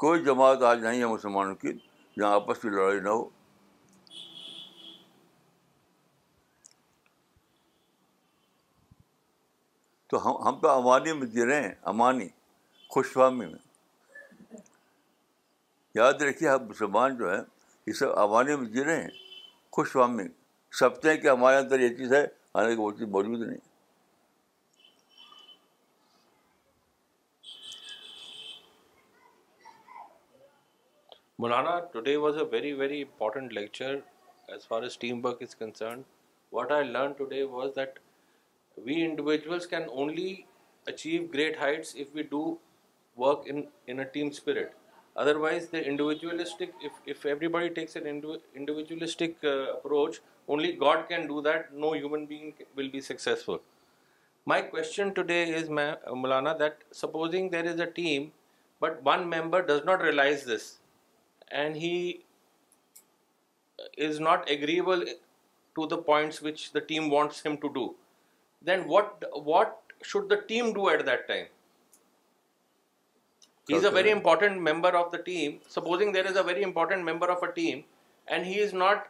[0.04, 1.72] کوئی جماعت آج نہیں ہے مسلمانوں کی
[2.18, 3.28] جہاں آپس میں لڑائی نہ ہو
[10.10, 12.28] تو ہم ہم تو امانی میں جی رہے ہیں امانی
[12.92, 13.58] خوش فہمی میں
[15.94, 17.40] یاد رکھیے ہم مسلمان جو ہیں
[17.86, 19.10] یہ سب امانی میں جی رہے ہیں
[19.76, 20.24] خوش فہمی
[20.78, 22.22] سبتے ہیں کہ ہمارے اندر یہ چیز ہے
[22.54, 23.68] حالانکہ وہ چیز موجود نہیں
[31.42, 34.02] Maulana, today was a very, very important lecture
[34.54, 36.04] as far as teamwork is concerned.
[36.50, 37.94] What I learned today was that
[38.86, 40.46] we individuals can only
[40.86, 42.58] achieve great heights if we do
[43.16, 44.74] work in a team spirit.
[45.16, 46.74] Otherwise, the individualistic,
[47.06, 52.52] if everybody takes an individualistic uh, approach, only God can do that, no human being
[52.76, 53.62] will be successful.
[54.44, 58.32] My question today is, Maulana, that supposing there is a team,
[58.78, 60.66] but one member does not realize this
[61.50, 62.24] and he
[63.96, 67.94] is not agreeable to the points which the team wants him to do,
[68.62, 71.46] then what should the team do at that time?
[73.68, 75.60] He's a very important member of the team.
[75.68, 77.84] Supposing there is a very important member of a team
[78.26, 79.08] and he is not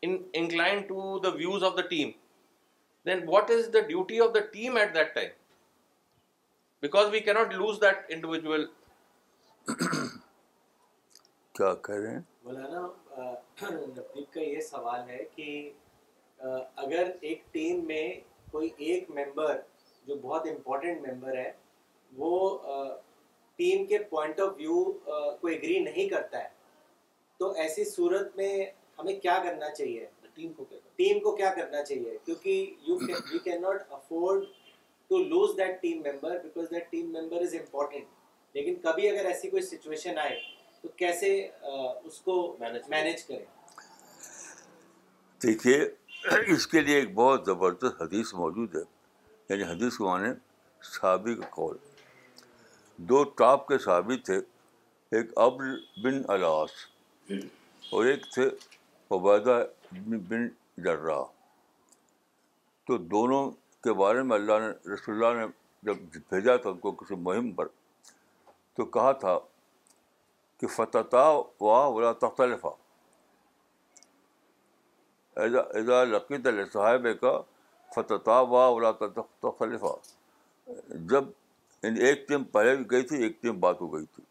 [0.00, 2.14] inclined to the views of the team,
[3.04, 5.30] then what is the duty of the team at that time?
[6.80, 8.68] Because we cannot lose that individual
[11.56, 15.48] کیا کہہ رہے ہیں مولانا نبیب کا یہ سوال ہے کہ
[16.82, 18.02] اگر ایک ٹیم میں
[18.50, 19.60] کوئی ایک ممبر
[20.06, 21.50] جو بہت امپورٹنٹ ممبر ہے
[22.16, 22.32] وہ
[23.60, 24.82] ٹیم کے پوائنٹ آف ویو
[25.40, 26.48] کو اگری نہیں کرتا ہے
[27.38, 28.52] تو ایسی صورت میں
[28.98, 30.64] ہمیں کیا کرنا چاہیے ٹیم کو
[31.00, 32.98] ٹیم کو کیا کرنا چاہیے کیونکہ you
[33.32, 34.44] we can not afford
[35.08, 39.50] to lose that team member because that team member is important لیکن کبھی اگر ایسی
[39.50, 40.38] کوئی سچویشن آئے
[40.82, 41.28] تو کیسے
[42.06, 43.06] اس کو کریں
[45.42, 45.80] دیکھیے
[46.52, 48.80] اس کے لیے ایک بہت زبردست حدیث موجود ہے
[49.48, 50.32] یعنی حدیث کو مانے
[50.92, 51.66] صحابی کا
[53.10, 54.36] دو ٹاپ کے صحابی تھے
[55.16, 56.70] ایک ابل بن الاس
[57.94, 58.46] اور ایک تھے
[59.16, 59.62] عبیدہ
[60.28, 60.46] بن
[60.82, 61.22] ڈرا
[62.86, 63.44] تو دونوں
[63.84, 65.46] کے بارے میں اللہ نے رسول اللہ نے
[65.92, 67.66] جب بھیجا تھا ان کو کسی مہم پر
[68.76, 69.36] تو کہا تھا
[70.60, 71.14] کہ فتح
[71.60, 72.68] وا ولا اولا
[75.78, 77.32] ایزا لقیت علیہ صاحب کا
[77.94, 79.92] فتح وا ولا اولا تخلفہ
[81.10, 81.24] جب
[82.06, 84.22] ایک ٹیم پہلے بھی گئی تھی ایک ٹیم بات ہو گئی تھی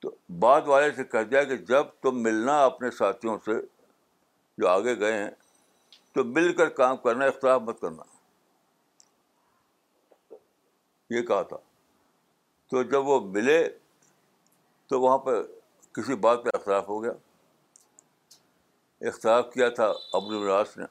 [0.00, 0.06] تو
[0.44, 3.54] بعد والے سے کہہ دیا کہ جب تم ملنا اپنے ساتھیوں سے
[4.58, 5.30] جو آگے گئے ہیں
[6.14, 8.02] تو مل کر کام کرنا اختلاف مت کرنا
[11.16, 11.56] یہ کہا تھا
[12.70, 13.58] تو جب وہ ملے
[14.88, 15.30] تو وہاں پہ
[15.94, 17.12] کسی بات پہ اختلاف ہو گیا
[19.08, 19.86] اختلاف کیا تھا
[20.18, 20.84] ابن الراس نے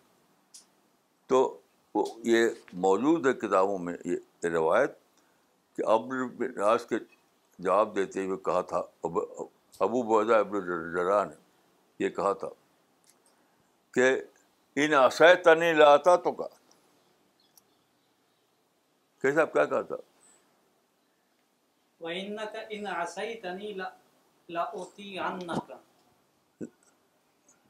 [1.27, 1.41] تو
[1.95, 2.45] وہ یہ
[2.85, 4.97] موجود ہے کتابوں میں یہ روایت
[5.77, 6.95] کہ ابن الراس کے
[7.63, 8.77] جواب دیتے ہوئے کہا تھا
[9.07, 11.35] ابو بوزا ابن الرا نے
[12.03, 12.47] یہ کہا تھا
[13.93, 14.09] کہ
[14.83, 16.49] ان اثر تنی لاتا تو کہا
[19.45, 19.95] کیا کہا تھا
[22.03, 23.79] وَإِنَّكَ إِنْ عَسَيْتَنِي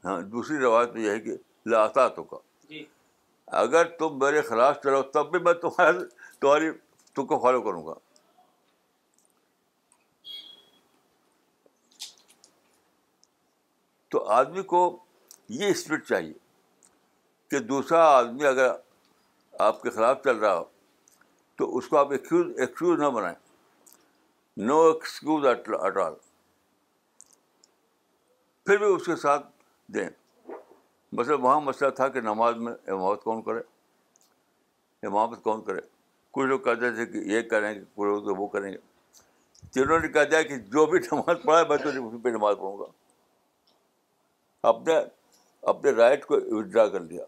[0.04, 1.34] ہاں دوسری روایت میں یہ ہے کہ
[1.72, 2.36] لاتا تو کا
[3.60, 6.70] اگر تم میرے خلاف چلو تب بھی میں تمہاری
[7.16, 7.94] تم کو فالو کروں گا
[14.14, 14.82] تو آدمی کو
[15.60, 16.32] یہ اسپرٹ چاہیے
[17.50, 18.72] کہ دوسرا آدمی اگر
[19.68, 20.64] آپ کے خلاف چل رہا ہو
[21.58, 23.36] تو اس کو آپ ایکسکیوز ایکسکیوز نہ بنائیں
[24.62, 26.12] نو ایکسکیوز ایٹ آل
[28.66, 29.46] پھر بھی اس کے ساتھ
[29.94, 30.08] دیں
[31.16, 33.60] بسر وہاں مسئلہ تھا کہ نماز میں امامت کون کرے
[35.06, 35.80] امامت کون کرے
[36.36, 38.76] کچھ لوگ کہتے تھے کہ یہ کریں گے کچھ لوگ وہ کریں گے
[39.72, 42.54] تینوں نے کہہ دیا کہ جو بھی نماز پڑھا ہے بچوں نے اس پہ نماز
[42.60, 42.86] پڑھوں گا
[44.68, 44.94] اپنے
[45.72, 47.24] اپنے رائٹ کو وڈرا کر لیا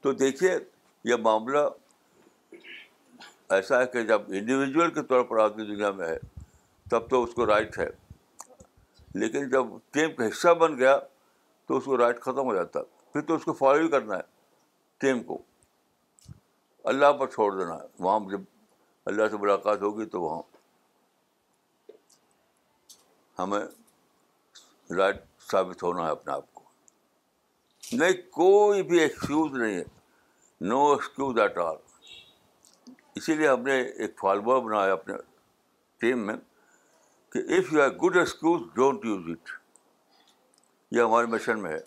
[0.00, 0.56] تو دیکھیے
[1.10, 1.66] یہ معاملہ
[3.54, 6.16] ایسا ہے کہ جب انڈیویجول کے طور پر آدمی دنیا میں ہے
[6.90, 7.86] تب تو اس کو رائٹ ہے
[9.22, 10.96] لیکن جب ٹیم کا حصہ بن گیا
[11.68, 14.16] تو اس کو رائٹ ختم ہو جاتا ہے پھر تو اس کو فالو ہی کرنا
[14.16, 14.22] ہے
[15.00, 15.38] ٹیم کو
[16.92, 18.40] اللہ پر چھوڑ دینا ہے وہاں جب
[19.10, 20.42] اللہ سے ملاقات ہوگی تو وہاں
[23.38, 23.62] ہمیں
[24.96, 26.62] رائٹ ثابت ہونا ہے اپنے آپ کو
[27.92, 29.84] نہیں کوئی بھی ایکسکیوز نہیں ہے
[30.68, 31.76] نو ایکسکیوز ایٹ آل
[33.18, 35.14] اسی لیے ہم نے ایک فالوا بنایا اپنے
[36.00, 36.34] ٹیم میں
[37.32, 39.48] کہ if you are good excuse don't use it
[40.96, 41.78] یہ ہمارے مشن میں ہے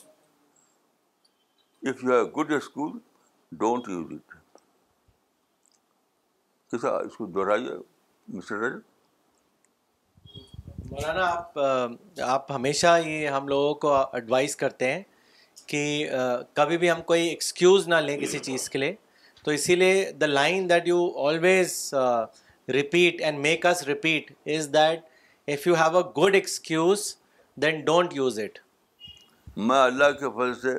[1.89, 2.98] if you are good excuse
[3.60, 4.34] don't use it
[6.72, 7.76] کیسا اس کو دہرائیے
[8.38, 8.88] مسٹر رجب
[10.92, 11.60] مولانا آپ
[12.30, 15.02] آپ ہمیشہ یہ ہم لوگوں کو ایڈوائز کرتے ہیں
[15.68, 15.84] کہ
[16.60, 18.96] کبھی بھی ہم کوئی ایکسکیوز نہ لیں کسی چیز کے لیے
[19.43, 21.73] تو اسی لیے the line that you always
[22.73, 25.04] repeat and make repeat is that
[25.54, 27.04] if you have a good excuse
[27.62, 28.60] then don't use it
[29.67, 30.78] میں اللہ کے فضل سے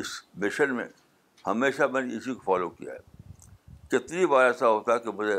[0.00, 0.06] اس
[0.42, 0.84] مشن میں
[1.46, 3.14] ہمیشہ میں نے اسی کو فالو کیا ہے
[3.90, 5.34] کتنی بار ایسا ہوتا ہے کہ مجھے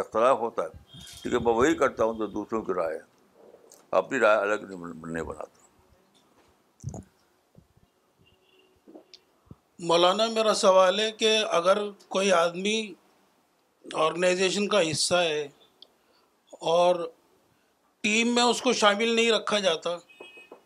[0.00, 3.02] اختلاف ہوتا ہے کیونکہ میں وہی کرتا ہوں جو دوسروں کی رائے ہے
[4.00, 7.04] اپنی رائے الگ نہیں بناتا
[9.88, 11.78] مولانا میرا سوال ہے کہ اگر
[12.14, 12.74] کوئی آدمی
[14.04, 15.46] آرگنائزیشن کا حصہ ہے
[16.74, 17.04] اور
[18.02, 19.96] ٹیم میں اس کو شامل نہیں رکھا جاتا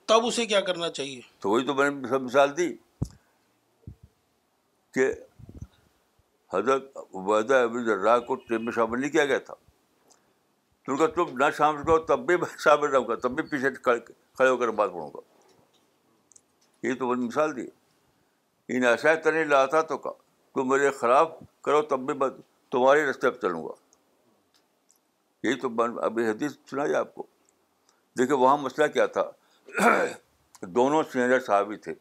[0.08, 2.68] تب اسے کیا کرنا چاہیے تو وہی تو میں نے سب مثال دی
[4.94, 5.10] کہ
[6.54, 9.54] حضرت عبیدہ ذرا کو ٹیم میں شامل نہیں کیا گیا تھا
[10.98, 14.48] کا تم نہ شامل کرو تب بھی میں شامل رہوں گا تب بھی پیچھے کھڑے
[14.48, 15.18] ہو کر بات پڑوں گا
[16.86, 17.66] یہی تو میں نے مثال دی
[18.76, 19.96] ان ایسا کرنے لاتا تو
[20.52, 21.30] تم میرے خلاف
[21.64, 22.28] کرو تب بھی میں
[22.72, 23.72] تمہارے رستے پہ چلوں گا
[25.46, 25.68] یہی تو
[26.04, 27.22] ابھی حدیث سنائی آپ کو
[28.18, 29.22] دیکھیے وہاں مسئلہ کیا تھا
[30.76, 31.94] دونوں سینئر صاحب ہی تھے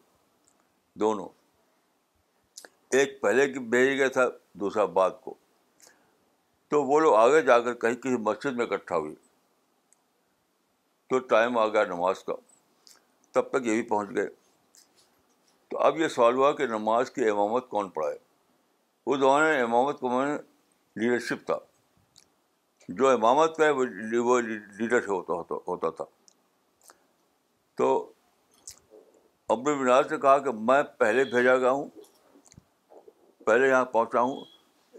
[0.99, 1.27] دونوں
[2.99, 4.27] ایک پہلے بھیج گیا تھا
[4.65, 5.33] دوسرا بعد کو
[6.73, 9.15] تو وہ لوگ آگے جا کر کہیں کسی مسجد میں اکٹھا ہوئی
[11.09, 12.33] تو ٹائم آ گیا نماز کا
[13.33, 14.27] تب تک یہ بھی پہنچ گئے
[15.69, 20.09] تو اب یہ سوال ہوا کہ نماز کی امامت کون پڑھائے اس دوران امامت کو
[20.09, 20.37] میں نے
[21.01, 21.57] لیڈرشپ تھا
[23.01, 23.85] جو امامت کا ہے وہ
[24.41, 26.05] لیڈر ہوتا ہوتا تھا
[27.77, 27.89] تو
[29.53, 31.87] ابن بناز نے کہا کہ میں پہلے بھیجا گیا ہوں
[33.45, 34.41] پہلے یہاں پہنچا ہوں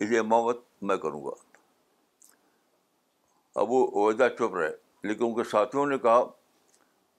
[0.04, 0.59] اس امامت
[0.90, 1.30] میں کروں گا
[3.61, 4.70] ابو عبیدہ چپ رہے
[5.09, 6.24] لیکن ان کے ساتھیوں نے کہا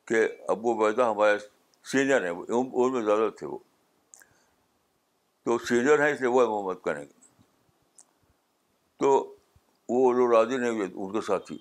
[0.07, 1.37] کہ ابو عبیدہ ہمارے
[1.89, 3.31] سینئر ہیں وہ
[5.45, 7.19] تو سینئر ہیں اس لیے وہ امامت کریں گے
[9.03, 9.09] تو
[9.89, 11.57] وہ راضی نہیں ہوئے ان کے ساتھی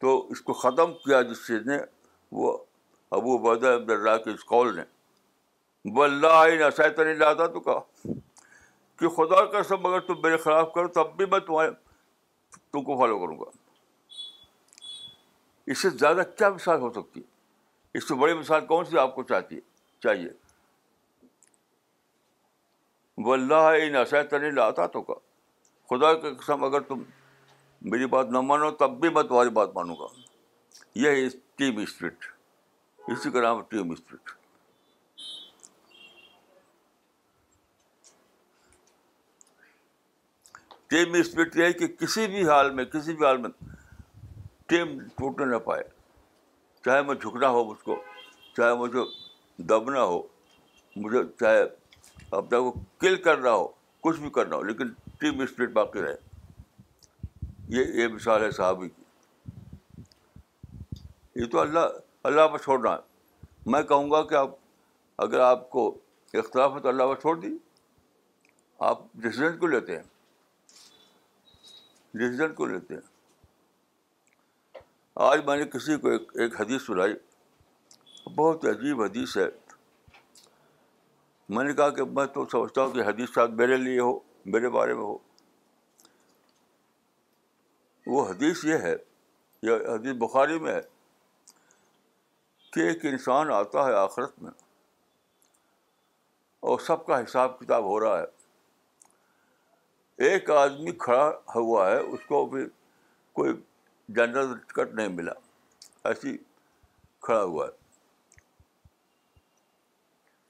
[0.00, 1.78] تو اس کو ختم کیا جس چیز نے
[2.40, 2.56] وہ
[3.18, 4.82] ابو عبد عبداللہ کے اس قول نے
[5.96, 7.80] بلّہ بلتا نہیں لاتا تو کہا
[8.98, 11.70] کہ خدا کا سب اگر تم میرے خلاف کرو تب بھی میں تمہارے
[12.72, 13.50] تم کو فالو کروں گا
[15.72, 17.34] اس سے زیادہ کیا مثال ہو سکتی ہے
[17.96, 20.28] اس سے بڑی مثال کون سی آپ کو چاہتی ہے
[24.92, 25.14] تو کا
[25.90, 27.02] خدا کے قسم اگر تم
[27.92, 30.06] میری بات نہ مانو تب بھی میں تمہاری بات مانوں گا
[31.04, 31.28] یہ
[31.60, 32.24] ٹیم اسپرٹ
[33.14, 34.30] اسی کا نام ٹیم اسپرٹ
[40.94, 43.50] ٹیم اسپرٹ یہ ہے کہ کسی بھی حال میں کسی بھی حال میں
[44.68, 45.82] ٹیم ٹوٹنے نہ پائے
[46.86, 47.94] چاہے میں جھکنا ہو مجھ کو
[48.56, 49.02] چاہے مجھے
[49.70, 50.20] دبنا ہو
[50.96, 51.62] مجھے چاہے
[52.36, 52.70] اپنے کو
[53.00, 53.66] کل کرنا ہو
[54.06, 56.14] کچھ بھی کرنا ہو لیکن ٹیم اسپرٹ باقی رہے
[57.76, 59.02] یہ یہ مثال ہے صحابی کی
[61.42, 61.98] یہ تو اللہ
[62.30, 64.54] اللہ پر چھوڑنا ہے میں کہوں گا کہ آپ
[65.26, 65.86] اگر آپ کو
[66.44, 67.56] اختلاف ہے تو اللہ پر چھوڑ دی
[68.92, 70.02] آپ ڈسیزن کو لیتے ہیں
[72.18, 73.14] ڈسیزن کو لیتے ہیں
[75.24, 77.12] آج میں نے کسی کو ایک ایک حدیث سنائی
[78.36, 79.44] بہت عجیب حدیث ہے
[81.56, 84.12] میں نے کہا کہ میں تو سمجھتا ہوں کہ حدیث شاید میرے لیے ہو
[84.54, 85.16] میرے بارے میں ہو
[88.14, 88.94] وہ حدیث یہ ہے
[89.68, 90.80] یا حدیث بخاری میں ہے
[92.72, 94.50] کہ ایک انسان آتا ہے آخرت میں
[96.70, 98.28] اور سب کا حساب کتاب ہو رہا ہے
[100.28, 102.62] ایک آدمی کھڑا ہوا ہے اس کو بھی
[103.40, 103.50] کوئی
[104.14, 105.32] جنرل ٹکٹ نہیں ملا
[106.08, 106.36] ایسی
[107.22, 107.70] کھڑا ہوا ہے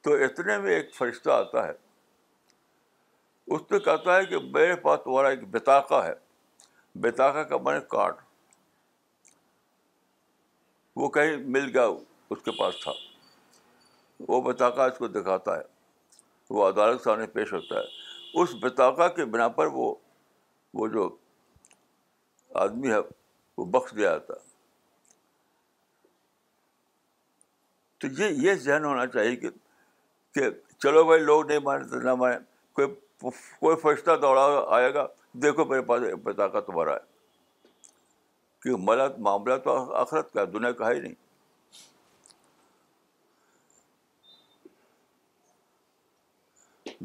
[0.04, 1.72] تو اتنے میں ایک فرشتہ آتا ہے
[3.54, 6.12] اس نے کہتا ہے کہ میرے پاس تمہارا ایک بتاقا ہے
[7.00, 8.14] بتاقا کا نے کارڈ
[10.96, 11.86] وہ کہیں مل گیا
[12.30, 12.92] اس کے پاس تھا
[14.28, 15.62] وہ بتاقا اس کو دکھاتا ہے
[16.56, 19.94] وہ عدالت سامنے پیش ہوتا ہے اس بتاقا کے بنا پر وہ
[20.78, 21.08] وہ جو
[22.64, 22.98] آدمی ہے
[23.56, 24.34] وہ بخش دیا تھا
[28.00, 29.50] تو یہ یہ ذہن ہونا چاہیے کہ
[30.34, 30.48] کہ
[30.82, 32.36] چلو بھائی لوگ نہیں مانے تو نہ مانے
[33.60, 34.42] کوئی فرشتہ دوڑا
[34.76, 35.06] آئے گا
[35.42, 37.94] دیکھو میرے پاس پتا تمہارا ہے
[38.62, 41.24] کہ ملا معاملہ تو آخرت کا دنیا کا ہی نہیں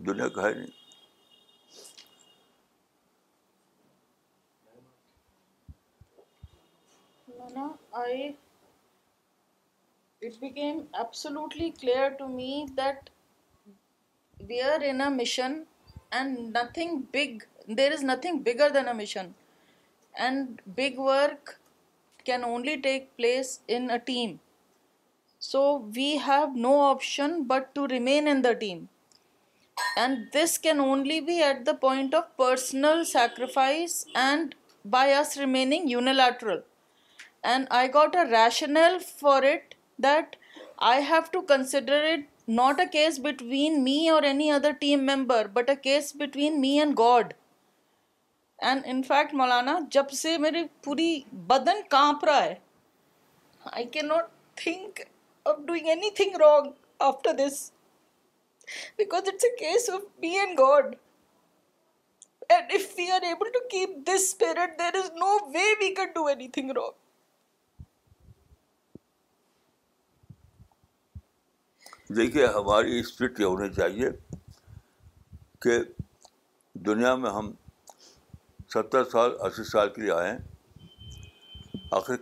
[0.07, 0.79] دنیا کا ہے نہیں
[7.55, 8.35] Now it
[10.39, 13.09] became absolutely clear to me that
[14.47, 15.65] we are in a mission,
[16.11, 19.33] and nothing big, there is nothing bigger than a mission,
[20.17, 21.59] and big work
[22.23, 24.39] can only take place in a team.
[25.39, 28.89] So we have no option but to remain in the team,
[29.97, 35.89] and this can only be at the point of personal sacrifice and by us remaining
[35.89, 36.59] unilateral.
[37.49, 39.73] And I got a rational for it
[40.03, 40.35] that
[40.89, 45.47] I have to consider it not a case between me اور any other team member
[45.53, 47.33] but a case between me and God
[48.69, 51.07] and in fact Maulana جب سے میری پوری
[51.47, 52.53] بدن کانپ رہا ہے
[53.71, 54.29] I can not
[54.63, 55.01] think
[55.51, 55.87] of doing
[56.23, 56.71] anything wrong
[57.09, 57.59] after this
[58.97, 60.95] because it's a case of me and God
[62.49, 66.11] and if we are able to keep this period there is no way we can
[66.13, 66.99] do any thing wrong
[72.15, 74.07] دیکھیے ہماری spirit یہ ہونی چاہیے
[75.61, 75.71] کہ
[76.85, 77.51] دنیا میں ہم
[78.73, 80.39] ستر سال اسی سال کے لیے آئے ہیں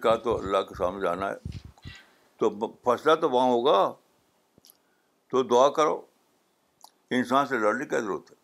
[0.03, 1.37] کار تو اللہ کے سامنے جانا ہے
[2.39, 2.45] تو
[2.85, 3.77] فیصلہ تو وہاں ہوگا
[5.31, 5.95] تو دعا کرو
[7.19, 8.37] انسان سے لڑنے کی ضرورت ہے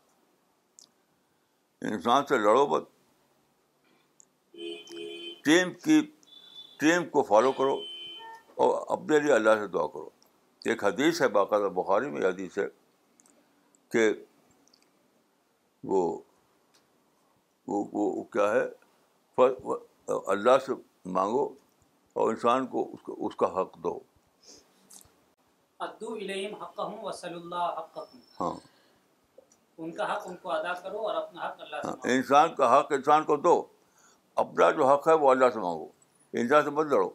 [1.93, 2.63] انسان سے لڑو
[5.47, 5.97] ٹیم کی
[6.79, 7.75] ٹیم کو فالو کرو
[8.63, 10.09] اور اپنے لیے اللہ سے دعا کرو
[10.69, 12.65] ایک حدیث ہے باقاعدہ بخاری میں حدیث ہے
[13.91, 14.09] کہ
[15.89, 16.17] وہ,
[17.67, 19.45] وہ, وہ کیا ہے
[20.33, 20.73] اللہ سے
[21.17, 21.43] مانگو
[22.13, 23.99] اور انسان کو اس کا, اس کا حق دو
[25.85, 28.53] ادو الیم حقہم وصل اللہ حقہم ہاں
[29.85, 32.67] ان کا حق ان کو ادا کرو اور اپنا حق اللہ سے ہاں، انسان کا
[32.79, 33.61] حق انسان کو دو
[34.43, 35.87] اپنا جو حق ہے وہ اللہ سے مانگو
[36.41, 37.09] انسان سے مت لڑو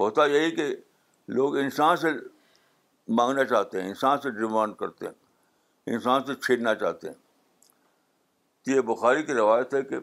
[0.00, 0.72] ہوتا یہی کہ
[1.34, 2.08] لوگ انسان سے
[3.18, 7.14] مانگنا چاہتے ہیں انسان سے ڈیمانڈ کرتے ہیں انسان سے چھیننا چاہتے ہیں
[8.64, 9.96] تو یہ بخاری کی روایت ہے کہ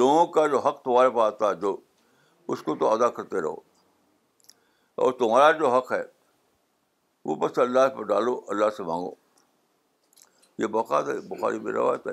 [0.00, 1.76] لوگوں کا جو حق تمہارے پاس آتا ہے جو
[2.52, 3.56] اس کو تو ادا کرتے رہو
[5.04, 6.02] اور تمہارا جو حق ہے
[7.24, 9.12] وہ بس اللہ پر ڈالو اللہ سے مانگو
[10.62, 12.12] یہ بقا ہے بخاری میں روایت ہے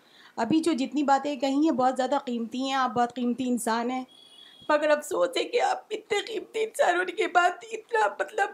[0.43, 4.03] ابھی جو جتنی باتیں کہیں ہیں بہت زیادہ قیمتی ہیں آپ بہت قیمتی انسان ہیں
[4.69, 8.49] مگر افسوس ہے کہ آپ اتنے قیمتی انسان ہونے کے بعد اتنا مطلب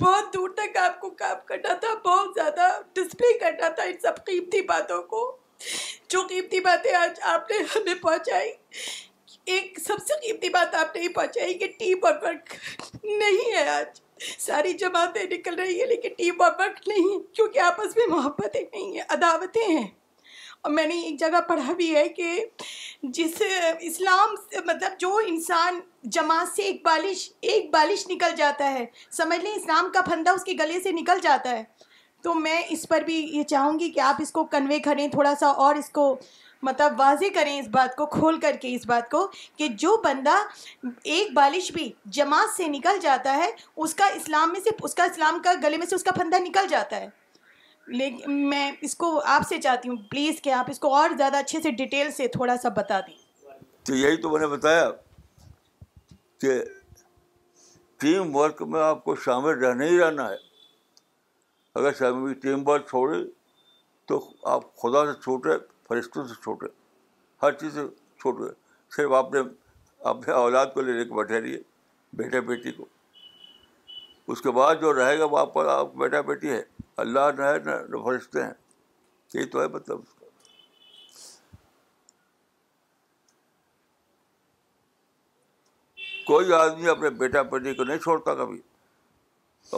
[0.00, 4.24] بہت دور تک آپ کو کام کرنا تھا بہت زیادہ ڈسپلے کرنا تھا ان سب
[4.26, 5.20] قیمتی باتوں کو
[6.10, 8.50] جو قیمتی باتیں آج آپ نے ہمیں پہنچائی
[9.52, 12.54] ایک سب سے قیمتی بات آپ نے یہ پہنچائی کہ ٹیم اور ورک
[13.04, 14.00] نہیں ہے آج
[14.40, 18.92] ساری جماعتیں نکل رہی ہیں لیکن ٹیم اور ورک نہیں کیونکہ آپس میں محبتیں نہیں
[18.96, 19.86] ہیں عداوتیں ہیں
[20.62, 22.32] اور میں نے ایک جگہ پڑھا بھی ہے کہ
[23.18, 23.40] جس
[23.80, 24.34] اسلام
[24.66, 25.80] مطلب جو انسان
[26.16, 28.84] جماعت سے ایک بالش ایک بالش نکل جاتا ہے
[29.18, 31.62] سمجھ لیں اسلام کا پھندہ اس کے گلے سے نکل جاتا ہے
[32.22, 35.32] تو میں اس پر بھی یہ چاہوں گی کہ آپ اس کو کنوے کریں تھوڑا
[35.40, 36.14] سا اور اس کو
[36.68, 39.26] مطلب واضح کریں اس بات کو کھول کر کے اس بات کو
[39.58, 40.34] کہ جو بندہ
[41.14, 43.50] ایک بالش بھی جماعت سے نکل جاتا ہے
[43.84, 46.38] اس کا اسلام میں سے اس کا اسلام کا گلے میں سے اس کا پھندا
[46.48, 47.08] نکل جاتا ہے
[47.98, 51.36] لیکن میں اس کو آپ سے چاہتی ہوں پلیز کہ آپ اس کو اور زیادہ
[51.36, 53.14] اچھے سے ڈیٹیل سے تھوڑا سا بتا دیں
[53.86, 54.90] تو یہی تو میں نے بتایا
[56.40, 56.50] کہ
[58.00, 60.36] ٹیم ورک میں آپ کو شامل رہنا ہی رہنا ہے
[61.80, 63.18] اگر شامل ٹیم ورک چھوڑے
[64.08, 64.20] تو
[64.52, 65.56] آپ خدا سے چھوٹے
[65.88, 66.66] فرشتوں سے چھوٹے
[67.42, 67.86] ہر چیز سے
[68.20, 68.52] چھوٹے
[68.96, 69.40] صرف آپ نے
[70.12, 71.58] اپنے اولاد کو لے لے کے بیٹھے رہیے
[72.16, 72.84] بیٹے بیٹی کو
[74.32, 75.38] اس کے بعد جو رہے گا وہ
[75.72, 76.62] آپ بیٹا بیٹی ہے
[77.04, 77.30] اللہ
[77.64, 78.52] نہ فرشتے ہیں
[79.34, 80.00] یہی تو ہے مطلب
[86.26, 88.60] کوئی آدمی اپنے بیٹا بیٹی کو نہیں چھوڑتا کبھی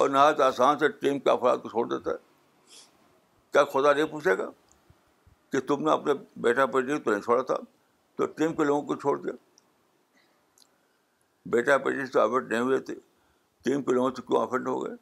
[0.00, 2.16] اور نہ تو آسان سے ٹیم کے افراد کو چھوڑ دیتا ہے
[3.52, 4.48] کیا خدا نہیں پوچھے گا
[5.52, 6.12] کہ تم نے اپنے
[6.42, 7.56] بیٹا بیٹی کو نہیں چھوڑا تھا
[8.16, 9.32] تو ٹیم کے لوگوں کو چھوڑ دیا
[11.52, 12.94] بیٹا بیٹی سے اویٹ نہیں ہوئے تھے
[13.64, 14.94] تین لوگوں میٹر کیوں آفنڈ ہو گئے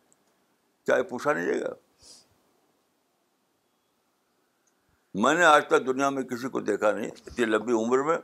[0.86, 1.72] چاہے پوچھا نہیں جائے گا
[5.22, 8.16] میں نے آج تک دنیا میں کسی کو دیکھا نہیں اتنی لمبی عمر میں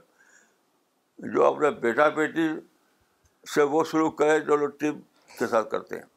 [1.32, 2.47] جو اپنے بیٹا بیٹی
[3.55, 4.99] سے وہ سلوک کرے جو لوگ ٹیم
[5.39, 6.14] کے ساتھ کرتے ہیں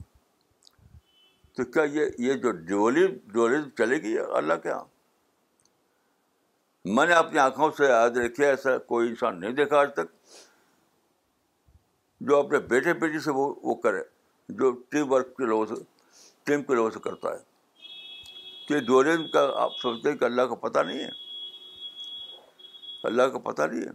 [1.57, 4.83] تو کیا یہ یہ جو ڈیولیم ڈیولیزم چلے گی اللہ کے یہاں
[6.95, 10.11] میں نے اپنی آنکھوں سے یاد رکھی ایسا کوئی انسان نہیں دیکھا آج تک
[12.27, 14.01] جو اپنے بیٹے بیٹی سے وہ وہ کرے
[14.59, 15.75] جو ٹیم ورک کے لوگوں سے
[16.45, 17.87] ٹیم کے لوگوں سے کرتا ہے
[18.67, 21.09] کہ دورین کا آپ سوچتے ہیں کہ اللہ کا پتہ نہیں ہے
[23.09, 23.91] اللہ کا پتہ نہیں ہے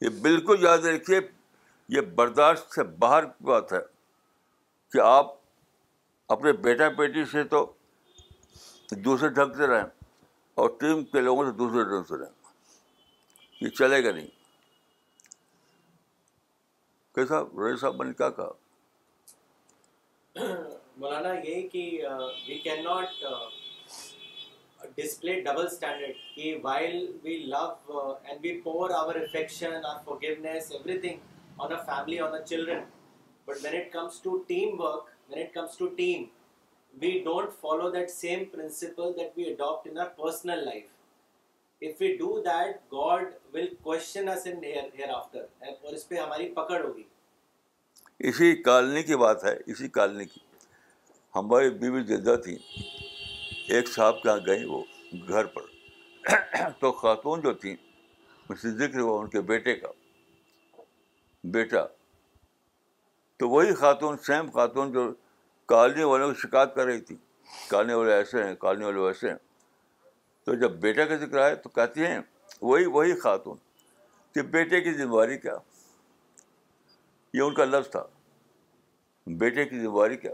[0.00, 1.20] یہ بالکل یاد رکھیے
[1.96, 3.78] یہ برداشت سے باہر کی بات ہے
[4.92, 5.34] کہ آپ
[6.36, 7.64] اپنے بیٹا بیٹی سے تو
[9.04, 9.84] دوسرے ڈھنگ سے رہیں
[10.62, 12.36] اور ٹیم کے لوگوں سے دوسرے ڈھنگ سے رہیں
[13.60, 14.26] یہ چلے گا نہیں
[17.30, 18.52] صاحب کیا کہا
[20.98, 22.02] مولانا یہ کہ
[24.94, 25.04] کہ
[37.92, 39.08] that same principle
[41.86, 46.48] if you do that God will question us us in here here اور پہ ہماری
[46.54, 47.02] پکڑ ہوگی
[48.28, 50.40] اسی کالنی کی بات ہے اسی کالنی کی
[51.36, 52.56] ہماری بیوی جدہ تھیں
[53.74, 54.82] ایک صاحب کے یہاں گئیں وہ
[55.28, 57.76] گھر پر تو خاتون جو تھیں
[58.60, 59.88] سے ذکر ہوا ان کے بیٹے کا
[61.56, 61.84] بیٹا
[63.38, 65.10] تو وہی خاتون سیم خاتون جو
[65.74, 67.16] کالنی والوں کی شکایت کر رہی تھی
[67.68, 69.36] کالنی والے ایسے ہیں کالنی والے ویسے ہیں
[70.48, 72.18] تو جب بیٹا کا ذکر آئے تو کہتی ہیں
[72.60, 73.56] وہی وہی خاتون
[74.34, 75.54] کہ بیٹے کی ذمہ داری کیا
[77.34, 78.02] یہ ان کا لفظ تھا
[79.42, 80.30] بیٹے کی ذمہ داری کیا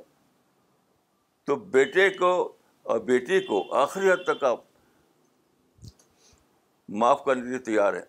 [1.46, 2.30] تو بیٹے کو
[2.92, 4.62] اور بیٹی کو آخری حد تک آپ
[7.00, 8.04] معاف کرنے کے لیے تیار ہیں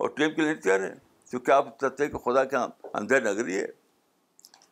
[0.00, 0.94] اور ٹیم کے لیے تیار ہیں
[1.30, 2.66] کیونکہ آپ چاہتے ہیں کہ خدا یہاں
[3.02, 3.66] اندھے نگری ہے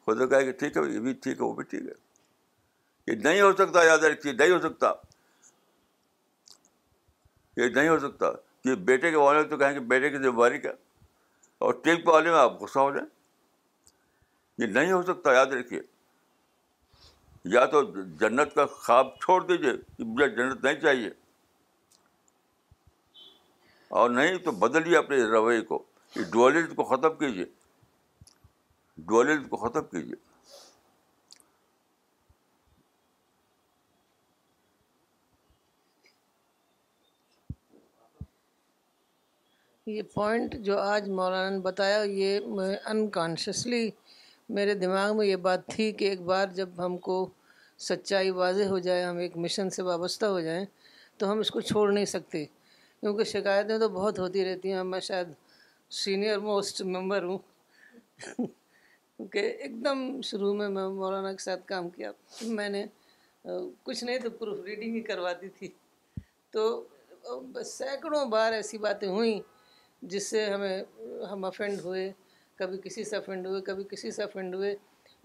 [0.07, 3.53] خدا کہ ٹھیک ہے یہ بھی ٹھیک ہے وہ بھی ٹھیک ہے یہ نہیں ہو
[3.59, 4.93] سکتا یاد رکھیے نہیں ہو سکتا
[7.57, 8.31] یہ نہیں ہو سکتا
[8.65, 10.71] کہ بیٹے کے والے تو کہیں کہ بیٹے کی ذمہ داری کیا
[11.67, 13.07] اور ٹیک والے میں آپ غصہ ہو جائیں
[14.59, 15.81] یہ نہیں ہو سکتا یاد رکھیے
[17.55, 17.83] یا تو
[18.21, 21.11] جنت کا خواب چھوڑ دیجیے کہ مجھے جنت نہیں چاہیے
[23.99, 25.83] اور نہیں تو بدلیے اپنے رویے کو
[26.33, 27.45] ڈولیز کو ختم کیجیے
[29.09, 30.15] ڈولیز کو ختم کیجیے
[39.89, 42.39] یہ پوائنٹ جو آج مولانا نے بتایا یہ
[42.93, 43.89] انکانشسلی
[44.57, 47.19] میرے دماغ میں یہ بات تھی کہ ایک بار جب ہم کو
[47.89, 50.65] سچائی واضح ہو جائے ہم ایک مشن سے وابستہ ہو جائیں
[51.19, 55.01] تو ہم اس کو چھوڑ نہیں سکتے کیونکہ شکایتیں تو بہت ہوتی رہتی ہیں میں
[55.11, 55.29] شاید
[56.05, 58.47] سینئر موسٹ ممبر ہوں
[59.33, 62.11] کہ ایک دم شروع میں میں مولانا کے ساتھ کام کیا
[62.59, 62.85] میں نے
[63.83, 65.69] کچھ نہیں تو پروف ریڈنگ ہی کرواتی تھی
[66.53, 66.67] تو
[67.67, 69.39] سینکڑوں بار ایسی باتیں ہوئیں
[70.13, 70.83] جس سے ہمیں
[71.31, 72.11] ہم افینڈ ہوئے
[72.59, 74.75] کبھی کسی سے افینڈ ہوئے کبھی کسی سے افینڈ ہوئے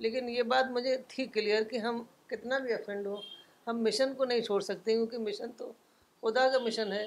[0.06, 3.16] لیکن یہ بات مجھے تھی کلیئر کہ ہم کتنا بھی افینڈ ہو
[3.68, 5.72] ہم مشن کو نہیں چھوڑ سکتے کیونکہ مشن تو
[6.22, 7.06] خدا کا مشن ہے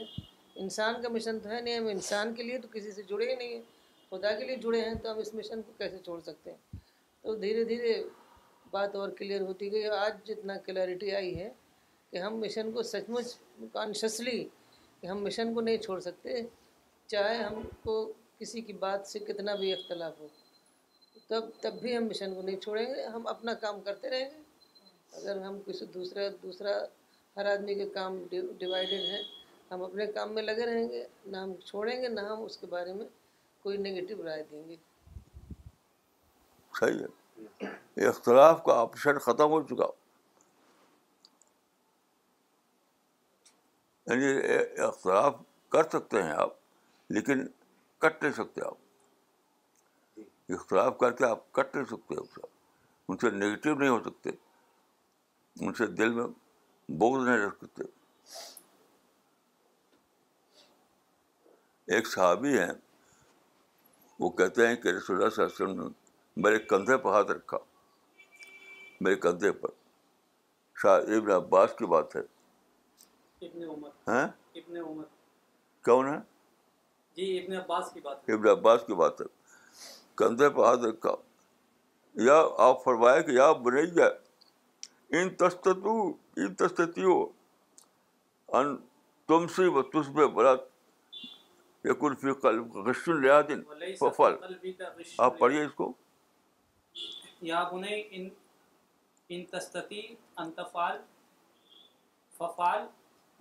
[0.65, 3.35] انسان کا مشن تو ہے نہیں ہم انسان کے لیے تو کسی سے جڑے ہی
[3.35, 3.63] نہیں ہیں
[4.11, 6.81] خدا کے لیے جڑے ہیں تو ہم اس مشن کو کیسے چھوڑ سکتے ہیں
[7.23, 8.03] تو دھیرے دھیرے
[8.71, 11.49] بات اور کلیئر ہوتی گئی آج جتنا کلیئرٹی آئی ہے
[12.11, 13.35] کہ ہم مشن کو سچ مچ
[13.73, 14.43] کانشیسلی
[15.01, 16.43] کہ ہم مشن کو نہیں چھوڑ سکتے
[17.11, 17.95] چاہے ہم کو
[18.39, 20.27] کسی کی بات سے کتنا بھی اختلاف ہو
[21.29, 25.21] تب تب بھی ہم مشن کو نہیں چھوڑیں گے ہم اپنا کام کرتے رہیں گے
[25.21, 26.77] اگر ہم کسی دوسرے دوسرا
[27.37, 29.23] ہر آدمی کے کام ڈیوائڈیڈ ہیں
[29.71, 32.67] ہم اپنے کام میں لگے رہیں گے نہ ہم چھوڑیں گے نہ ہم اس کے
[32.71, 33.07] بارے میں
[33.63, 34.77] کوئی نگیٹو رائے دیں گے
[36.81, 39.87] صحیح ہے اختلاف کا آپشن ختم ہو چکا
[44.11, 44.27] یعنی
[44.87, 45.35] اختلاف
[45.73, 46.53] کر سکتے ہیں آپ
[47.13, 47.47] لیکن
[48.01, 52.39] کٹ نہیں سکتے آپ اختلاف کر کے آپ کٹ نہیں سکتے اس
[53.09, 54.31] ان سے نگیٹو نہیں ہو سکتے
[55.65, 56.27] ان سے دل میں
[56.99, 57.83] بوجھ نہیں رکھ سکتے
[61.95, 62.73] ایک صحابی ہیں
[64.19, 67.31] وہ کہتے ہیں کہ رسول اللہ اللہ صلی علیہ وسلم نے میرے کندھے پر ہاتھ
[67.31, 67.59] رکھا
[69.01, 69.71] میرے کندھے پر
[70.83, 72.23] شاہ ابن عباس کی بات ہے
[74.09, 74.93] ہاں؟
[77.17, 79.27] جی ابن عباس کی بات ابن عباس کی بات ہے
[80.19, 81.15] کندھے پہ ہاتھ رکھا
[82.25, 84.09] یا آپ فرمایا کہ یا بنیا
[85.19, 85.95] ان تستتو
[86.43, 87.23] ان تستتیو
[88.59, 88.77] ان
[89.29, 90.55] تم سے و تس میں بڑا
[91.91, 93.63] یقین فی قلب غش لیا دن
[94.01, 94.35] ففل
[95.25, 95.93] آپ پڑھیے اس کو
[97.53, 98.29] یا بنے ان
[99.35, 100.01] ان تستتی
[100.45, 100.99] انتفال
[102.39, 102.87] ففال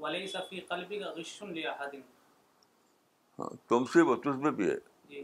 [0.01, 2.01] ولیس فی قلبی غش لیا دن
[3.39, 4.75] ہاں، تم سے تجھ میں بھی ہے
[5.09, 5.23] جی۔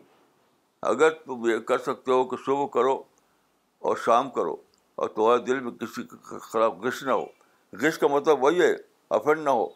[0.92, 2.94] اگر تم یہ کر سکتے ہو کہ صبح کرو
[3.88, 4.56] اور شام کرو
[5.00, 6.02] اور تمہارے دل میں کسی
[6.50, 7.26] خراب غش نہ ہو
[7.82, 8.72] غش کا مطلب وہی ہے
[9.18, 9.68] افنڈ نہ ہو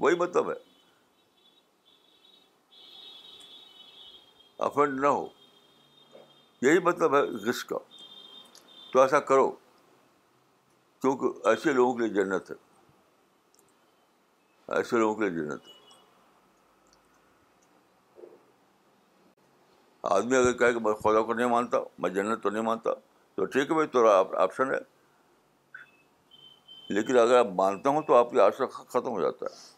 [0.00, 0.54] وہی مطلب ہے
[4.68, 5.26] افنڈ نہ ہو
[6.62, 7.78] یہی مطلب ہے غش کا
[8.92, 9.50] تو ایسا کرو
[11.00, 12.54] کیونکہ ایسے لوگوں کے لیے جنت ہے
[14.76, 15.80] ایسے لوگوں کے لیے جنت ہے
[20.10, 22.90] آدمی اگر کہے کہ میں خدا کو نہیں مانتا میں جنت تو نہیں مانتا
[23.34, 24.06] تو ٹھیک ہے بھائی تو
[24.38, 24.78] آپشن ہے
[26.94, 29.70] لیکن اگر آپ مانتا ہوں تو آپ کی آشا ختم ہو جاتا ہے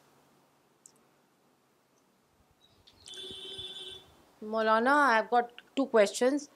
[4.55, 6.49] مولانا I got two questions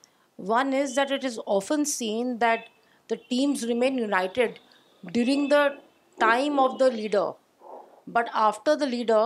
[0.49, 2.69] one is that it is often seen that
[3.11, 4.59] the teams remain united
[5.13, 5.67] during the
[6.21, 7.31] time of the leader
[8.13, 9.25] but after the leader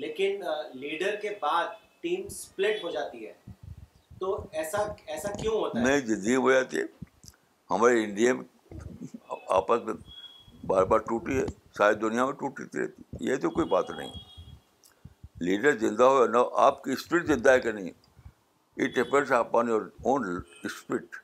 [0.06, 0.42] لیکن
[0.86, 1.66] لیڈر کے بعد
[2.02, 3.34] ٹیم سپلٹ ہو جاتی ہے
[4.20, 4.36] تو
[7.74, 8.78] ہمارے انڈیا میں
[9.60, 9.94] آپس میں
[10.68, 11.46] بار بار ٹوٹی ہے
[11.78, 14.12] ساری دنیا میں ٹوٹتی رہتی یہ تو کوئی بات نہیں
[15.48, 19.32] لیڈر زندہ زندہ ہو یا نہ آپ کی اسپرٹ ہے کہ نہیں it depends
[19.70, 20.28] your own
[20.70, 21.16] spirit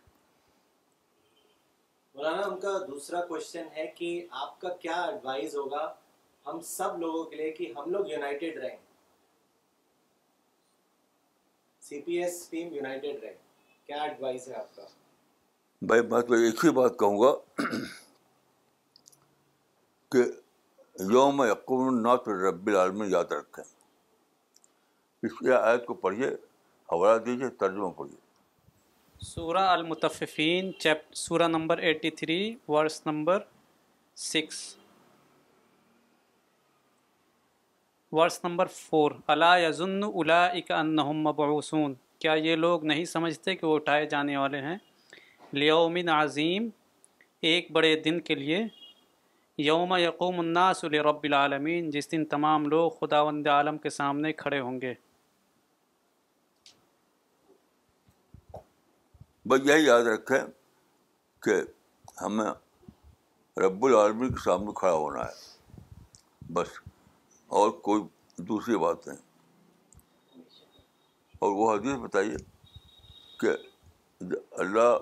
[2.15, 4.09] مولانا ہم کا دوسرا کوشچن ہے کہ
[4.45, 5.85] آپ کا کیا ایڈوائز ہوگا
[6.47, 8.75] ہم سب لوگوں کے لیے کہ ہم لوگ یونائٹیڈ رہیں
[11.89, 13.33] C P S team united رہے
[13.85, 14.85] کیا ایڈوائز ہے آپ کا
[15.87, 17.31] بھائی میں تو ایک ہی بات کہوں گا
[20.11, 20.23] کہ
[21.11, 23.63] یوم رب العالمین یاد رکھیں
[25.23, 26.27] اس کی آیت کو پڑھیے
[26.91, 33.43] حوالہ دیجیے ترجمہ پڑھیے المتففین المتفین سورہ number eighty three verse number
[34.25, 34.61] six
[38.17, 39.99] verse number four اللہ یزن
[40.69, 44.77] انمب حسوم کیا یہ لوگ نہیں سمجھتے کہ وہ اٹھائے جانے والے ہیں
[45.53, 46.67] لیومن عظیم
[47.49, 48.61] ایک بڑے دن کے لیے
[49.65, 54.79] یوم یقوم الناس رب العالمین جس دن تمام لوگ خداوند عالم کے سامنے کھڑے ہوں
[54.81, 54.93] گے
[59.49, 60.37] بس یہی یاد رکھیں
[61.43, 61.61] کہ
[62.21, 62.49] ہمیں
[63.61, 66.79] رب العالمین کے سامنے کھڑا ہونا ہے بس
[67.59, 68.03] اور کوئی
[68.49, 69.17] دوسری بات نہیں
[71.45, 72.35] اور وہ حدیث بتائیے
[73.39, 73.49] کہ
[74.61, 74.97] اللہ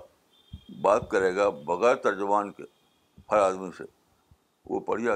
[0.82, 2.63] بات کرے گا بغیر ترجمان کے
[3.32, 3.84] ہر آدمی سے
[4.70, 5.07] وہ پڑھی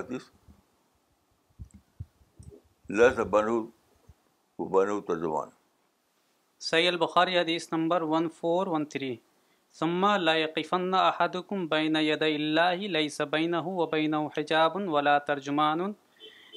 [3.31, 3.61] بنو
[4.69, 5.49] بنو وہ ترجمان
[6.87, 9.15] البخاری حدیث number one four one three
[11.71, 15.79] بین اللہ و حجاب ولا ترجمان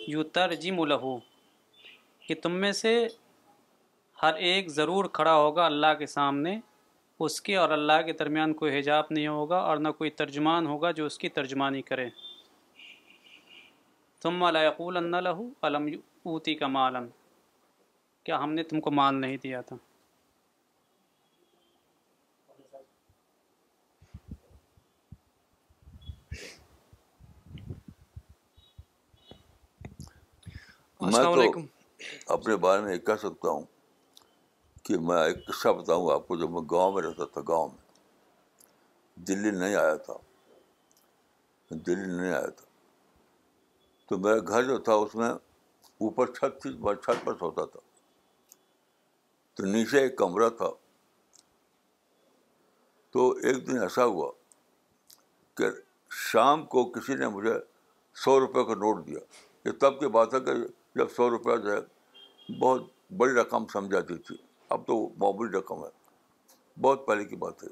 [0.08, 1.18] يترجم ترجم
[2.26, 2.96] کہ تم میں سے
[4.22, 6.56] ہر ایک ضرور کھڑا ہوگا اللہ کے سامنے
[7.22, 10.90] اس کے اور اللہ کے درمیان کوئی حجاب نہیں ہوگا اور نہ کوئی ترجمان ہوگا
[11.00, 12.08] جو اس کی ترجمانی کرے
[14.22, 14.42] تم
[16.32, 17.06] اوتی کا مالن
[18.26, 19.76] کیا ہم نے تم کو مال نہیں دیا تھا
[31.00, 31.60] میں میں تو
[32.32, 33.64] اپنے بارے کہہ سکتا ہوں
[34.84, 37.68] کہ میں ایک قصہ بتاؤں گا آپ کو جب میں گاؤں میں رہتا تھا گاؤں
[37.68, 40.14] میں دلی نہیں آیا تھا
[41.86, 42.66] دلی نہیں آیا تھا
[44.08, 45.30] تو میرا گھر جو تھا اس میں
[46.04, 47.80] اوپر چھت تھی بار چھت پر سوتا تھا
[49.56, 50.70] تو نیچے ایک کمرہ تھا
[53.12, 54.30] تو ایک دن ایسا ہوا
[55.56, 55.66] کہ
[56.30, 57.54] شام کو کسی نے مجھے
[58.24, 59.18] سو روپے کا نوٹ دیا
[59.68, 60.52] یہ تب کی بات ہے کہ
[60.98, 61.80] جب سو روپیہ جو ہے
[62.60, 62.82] بہت
[63.16, 64.36] بڑی رقم سمجھاتی تھی
[64.72, 65.88] اب تو معمولی رقم ہے
[66.82, 67.68] بہت پہلے کی بات ہے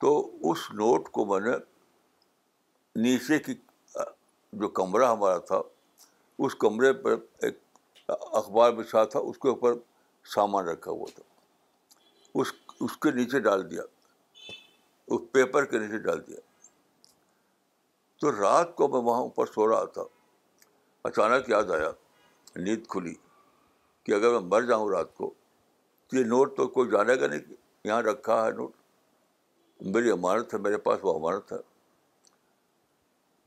[0.00, 0.14] تو
[0.50, 1.56] اس نوٹ کو میں نے
[3.02, 3.54] نیچے کی
[4.60, 5.60] جو کمرہ ہمارا تھا
[6.46, 7.14] اس کمرے پر
[7.44, 7.58] ایک
[8.42, 9.72] اخبار بچھا تھا اس کے اوپر
[10.34, 11.22] سامان رکھا ہوا تھا
[12.40, 12.52] اس
[12.86, 13.82] اس کے نیچے ڈال دیا
[15.14, 16.38] اس پیپر کے نیچے ڈال دیا
[18.20, 20.02] تو رات کو میں وہاں اوپر سو رہا تھا
[21.08, 21.90] اچانک یاد آیا
[22.56, 23.14] نیند کھلی
[24.04, 25.32] کہ اگر میں مر جاؤں رات کو
[26.08, 27.52] تو یہ نوٹ تو کوئی جانے گا نہیں
[27.84, 28.72] یہاں رکھا ہے نوٹ
[29.94, 31.58] میری امانت ہے میرے پاس وہ امانت ہے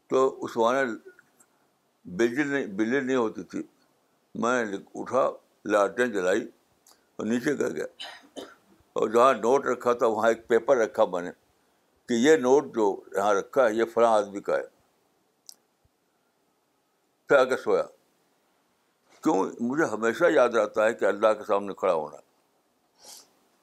[0.10, 0.90] تو اس وارت
[2.18, 3.62] بجلی نہیں بجلی نہیں ہوتی تھی
[4.44, 4.56] میں
[5.02, 5.30] اٹھا
[5.72, 6.42] لاٹن جلائی
[7.18, 7.86] اور نیچے گر گیا
[9.00, 11.32] اور جہاں نوٹ رکھا تھا وہاں ایک پیپر رکھا میں نے
[12.10, 14.72] کہ یہ نوٹ جو یہاں رکھا ہے یہ فلاں آدمی کا ہے
[17.28, 17.84] پھر آ کے سویا
[19.24, 22.18] کیوں مجھے ہمیشہ یاد رہتا ہے کہ اللہ کے سامنے کھڑا ہونا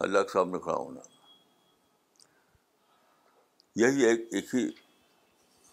[0.06, 1.00] اللہ کے سامنے کھڑا ہونا
[3.80, 4.66] یہی ایک ایک ہی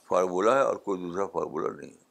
[0.09, 2.05] فارمولہ ہے اور کوئی دوسرا فارمولہ نہیں ہے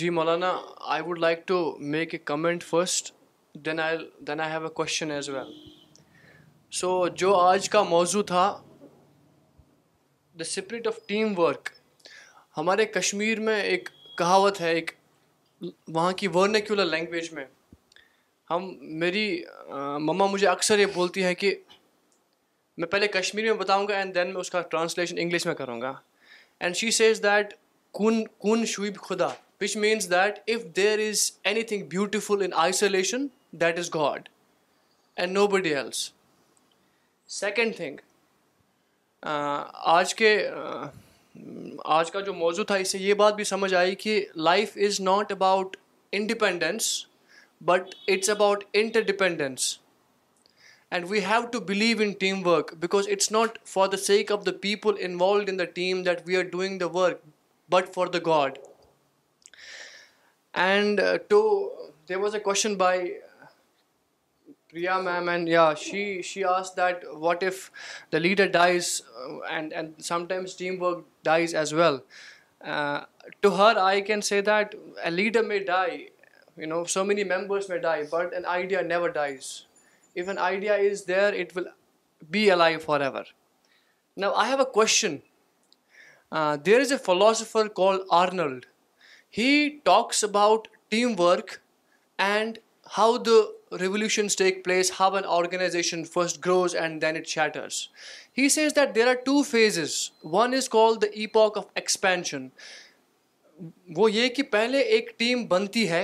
[0.00, 0.52] جی مولانا
[0.94, 1.58] I would like to
[1.96, 3.12] make a comment first
[3.66, 5.52] then I then I have a question as well
[6.80, 6.90] so
[7.22, 8.44] جو آج کا موضوع تھا
[10.38, 11.76] the spirit of team work
[12.58, 13.88] ہمارے کشمیر میں ایک
[14.18, 14.90] کہاوت ہے ایک
[15.94, 17.44] وہاں کی ورنیکولر لینگویج میں
[18.50, 18.66] ہم
[19.02, 19.24] میری
[20.06, 21.54] مما مجھے اکثر یہ بولتی ہے کہ
[22.82, 25.80] میں پہلے کشمیر میں بتاؤں گا اینڈ دین میں اس کا ٹرانسلیشن انگلش میں کروں
[25.80, 25.92] گا
[26.60, 27.54] اینڈ شی سیز دیٹ
[27.98, 29.28] کن کن شویب خدا
[29.60, 31.30] which means that if there is
[31.70, 33.26] anything beautiful in isolation
[33.60, 34.28] that is God
[35.16, 36.10] and nobody else
[37.40, 37.96] second thing
[39.98, 40.38] آج کے
[41.98, 45.00] آج کا جو موضوع تھا اس سے یہ بات بھی سمجھ آئی کہ life is
[45.00, 45.76] not about
[46.18, 46.90] independence
[47.70, 48.64] but it's about
[49.12, 49.76] interdependence
[50.90, 54.44] and we have to believe in team work because it's not for the sake of
[54.46, 57.20] the people involved in the team that we are doing the work
[57.72, 58.58] but for the God
[60.66, 61.42] and two
[62.08, 63.12] there was a question by
[64.72, 67.70] Priya ma'am, and yeah, she asked that what if
[68.10, 72.02] the leader dies, uh, and sometimes teamwork dies as well.
[72.62, 73.00] Uh,
[73.40, 76.10] to her, I can say that a leader may die,
[76.54, 79.64] you know, so many members may die, but an idea never dies.
[80.14, 81.68] If an idea is there, it will
[82.30, 83.24] be alive forever.
[84.16, 85.22] Now, I have a question.
[86.30, 88.66] Uh, there is a philosopher called Arnold.
[89.30, 91.62] He talks about teamwork
[92.18, 97.90] and how the revolutions take place, how an organization first grows and then it shatters.
[98.32, 100.10] He says that there are two phases.
[100.22, 102.48] One is called the epoch of expansion.
[103.96, 106.02] وہ یہ کہ پہلے ایک team بنتی ہے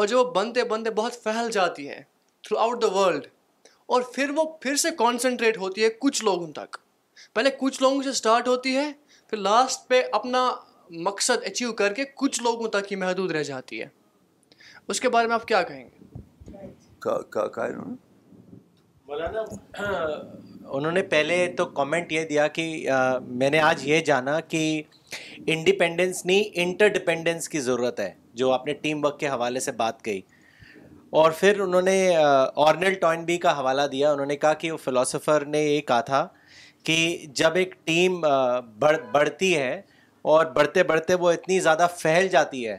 [0.00, 2.02] اور جو بنتے بنتے بہت پھیل جاتی ہے
[2.46, 3.26] تھرو آؤٹ دا ورلڈ
[3.92, 6.76] اور پھر وہ پھر سے کانسنٹریٹ ہوتی ہے کچھ لوگوں تک
[7.34, 8.90] پہلے کچھ لوگوں سے اسٹارٹ ہوتی ہے
[9.30, 10.50] پھر لاسٹ پہ اپنا
[11.10, 13.88] مقصد اچیو کر کے کچھ لوگوں تک ہی محدود رہ جاتی ہے
[14.88, 15.99] اس کے بارے میں آپ کیا کہیں گے
[17.06, 18.60] کہا انہوں نے
[19.06, 19.44] مولانا
[20.64, 22.64] انہوں نے پہلے تو کامنٹ یہ دیا کہ
[23.26, 24.60] میں نے آج یہ جانا کہ
[25.54, 29.72] انڈیپینڈنس نہیں انٹر ڈپینڈنس کی ضرورت ہے جو آپ نے ٹیم ورک کے حوالے سے
[29.80, 30.20] بات کہی
[31.20, 34.76] اور پھر انہوں نے آرنل ٹوائن بی کا حوالہ دیا انہوں نے کہا کہ وہ
[34.84, 36.26] فلاسفر نے یہ کہا تھا
[36.84, 36.96] کہ
[37.40, 38.20] جب ایک ٹیم
[39.12, 39.80] بڑھتی ہے
[40.34, 42.78] اور بڑھتے بڑھتے وہ اتنی زیادہ پھیل جاتی ہے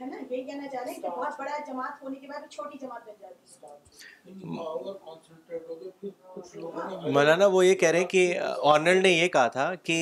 [0.00, 0.28] ہاں۔
[7.12, 8.22] مولانا وہ یہ کہہ رہے ہیں کہ
[8.72, 9.98] آنرل نے یہ کہا تھا کہ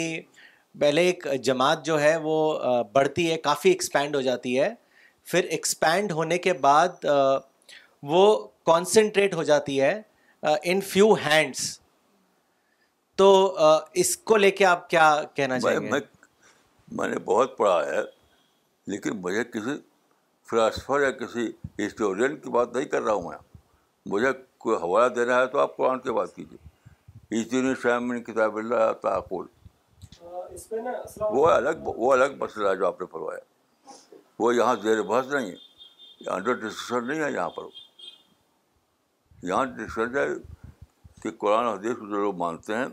[0.80, 2.36] پہلے ایک جماعت جو ہے وہ
[2.92, 4.68] بڑھتی ہے کافی ایکسپینڈ ہو جاتی ہے
[5.30, 7.04] پھر ایکسپینڈ ہونے کے بعد
[8.12, 8.22] وہ
[8.66, 9.94] کانسنٹریٹ ہو جاتی ہے
[10.72, 11.78] ان فیو ہینڈس
[13.16, 13.26] تو
[14.02, 15.98] اس کو لے کے آپ کیا کہنا چاہیں گے
[16.98, 18.00] میں نے بہت پڑھا ہے
[18.90, 19.70] لیکن مجھے کسی
[20.50, 21.50] فلاسفر یا کسی
[21.86, 23.36] ہسٹورین کی بات نہیں کر رہا ہوں میں
[24.12, 28.56] مجھے کوئی حوالہ دینا ہے تو آپ قرآن کی بات کیجیے اس دن شامن کتاب
[28.56, 29.44] اللہ تعقل
[31.30, 33.38] وہ الگ وہ الگ مسئلہ ہے جو آپ نے پڑھوایا
[34.38, 37.64] وہ یہاں زیر بحث نہیں ہے انڈر ڈسکشن نہیں ہے یہاں پر
[39.46, 40.26] یہاں ڈسکشن ہے
[41.22, 42.84] کہ قرآن حدیث کو جو لوگ مانتے ہیں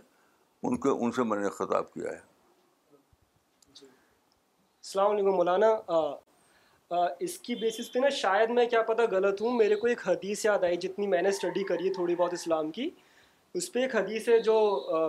[0.63, 2.27] ان کو ان سے میں نے خطاب کیا ہے
[4.89, 5.67] السلام علیکم مولانا
[7.25, 10.43] اس کی بیسس پہ نا شاید میں کیا پتا غلط ہوں میرے کو ایک حدیث
[10.45, 12.89] یاد آئی جتنی میں نے اسٹڈی کری ہے تھوڑی بہت اسلام کی
[13.59, 14.55] اس پہ ایک حدیث ہے جو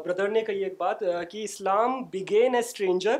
[0.06, 1.00] بردر نے کہی ایک بات
[1.30, 3.16] کہ Islam begin as stranger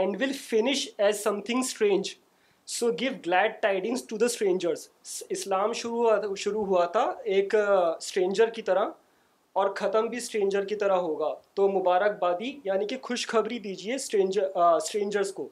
[0.00, 2.10] and will finish as something strange
[2.76, 4.88] so give glad tidings to the strangers
[5.38, 8.88] اسلام شروع ہوا شروع ہوا تھا ایک اسٹرینجر کی طرح
[9.62, 15.32] اور ختم بھی اسٹرینجر کی طرح ہوگا تو مبارکبادی یعنی کہ خوشخبری دیجیے اسٹرینجر اسٹرینجرس
[15.40, 15.48] کو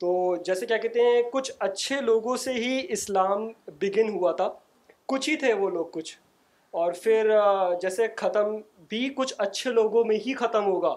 [0.00, 3.46] تو جیسے کیا کہتے ہیں کچھ اچھے لوگوں سے ہی اسلام
[3.80, 4.48] بگن ہوا تھا
[5.12, 6.16] کچھ ہی تھے وہ لوگ کچھ
[6.80, 7.30] اور پھر
[7.82, 8.56] جیسے ختم
[8.88, 10.94] بھی کچھ اچھے لوگوں میں ہی ختم ہوگا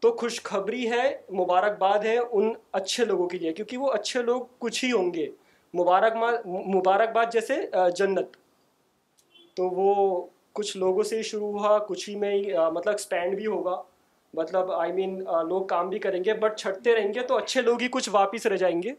[0.00, 1.08] تو خوشخبری ہے
[1.40, 5.12] مبارک باد ہے ان اچھے لوگوں کے لیے کیونکہ وہ اچھے لوگ کچھ ہی ہوں
[5.14, 5.28] گے
[5.80, 7.56] مبارک باد جیسے
[7.96, 8.36] جنت
[9.56, 9.94] تو وہ
[10.58, 12.36] کچھ لوگوں سے ہی شروع ہوا کچھ ہی میں
[12.72, 13.82] مطلب ایکسپینڈ بھی ہوگا
[14.34, 17.36] مطلب آئی I مین mean, لوگ کام بھی کریں گے بٹ چھٹتے رہیں گے تو
[17.36, 18.92] اچھے لوگ ہی کچھ واپس رہ جائیں گے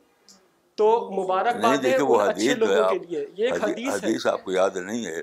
[0.82, 0.88] تو
[1.24, 1.96] مبارک بات ہے
[2.28, 5.20] اچھے لوگوں کے لیے یہ ایک حدیث حدیث آپ کو یاد نہیں ہے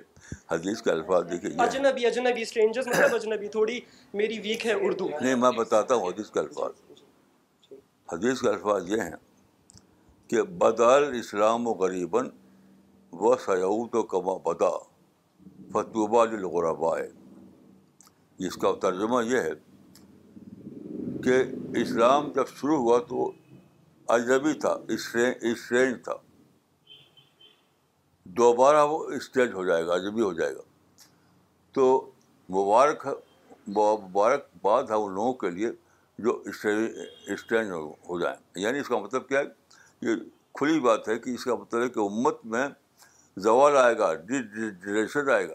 [0.51, 3.81] حدیث کا الفاظ دیکھیں اجنبی اجنبی سٹرینجرز مطلب اجنبی تھوڑی
[4.21, 7.73] میری ویک ہے اردو نہیں میں بتاتا ہوں حدیث کا الفاظ
[8.13, 9.17] حدیث کا الفاظ یہ ہیں
[10.31, 12.29] کہ بدال اسلام و غریباً
[13.29, 14.71] و سیعود و کما بدا
[15.73, 16.97] فتوبہ للغرباء
[18.49, 19.53] اس کا ترجمہ یہ ہے
[21.25, 21.43] کہ
[21.81, 23.31] اسلام جب شروع ہوا تو
[24.15, 26.13] اجنبی تھا اسٹرینج تھا
[28.41, 30.63] دوبارہ وہ اسٹرینج ہو جائے گا اجنبی ہو جائے گا
[31.75, 31.87] تو
[32.59, 33.07] مبارک
[33.77, 35.71] مبارک بات ہے ان لوگوں کے لیے
[36.25, 37.71] جو اسٹرینج
[38.09, 40.17] ہو جائیں یعنی اس کا مطلب کیا ہے یہ
[40.59, 42.67] کھلی بات ہے کہ اس کا مطلب ہے کہ امت میں
[43.49, 45.55] زوال آئے گا ڈریشن آئے گا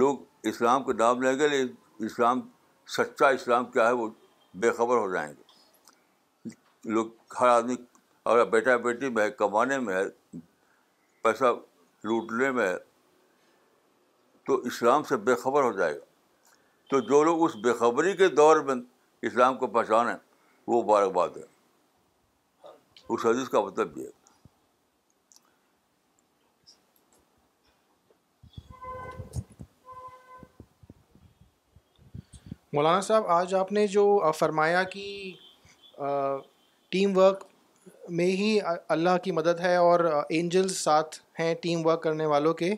[0.00, 0.18] لوگ
[0.52, 2.40] اسلام کے نام لیں گے لیکن اسلام
[2.96, 4.08] سچا اسلام کیا ہے وہ
[4.60, 6.50] بے خبر ہو جائیں گے
[6.94, 7.06] لوگ
[7.40, 7.74] ہر آدمی
[8.34, 10.02] اگر بیٹا بیٹی میں ہے کمانے میں ہے
[11.22, 11.44] پیسہ
[12.08, 12.76] لوٹنے میں ہے
[14.46, 16.04] تو اسلام سے بے خبر ہو جائے گا
[16.90, 18.74] تو جو لوگ اس بے خبری کے دور میں
[19.30, 20.14] اسلام کو پہچانیں
[20.72, 21.42] وہ مبارکباد ہے
[23.14, 24.25] اس حدیث کا مطلب یہ ہے
[32.72, 34.04] مولانا صاحب آج آپ نے جو
[34.38, 35.04] فرمایا کہ
[36.90, 37.44] ٹیم ورک
[38.18, 38.58] میں ہی
[38.94, 42.70] اللہ کی مدد ہے اور اینجلز ساتھ ہیں ٹیم ورک کرنے والوں کے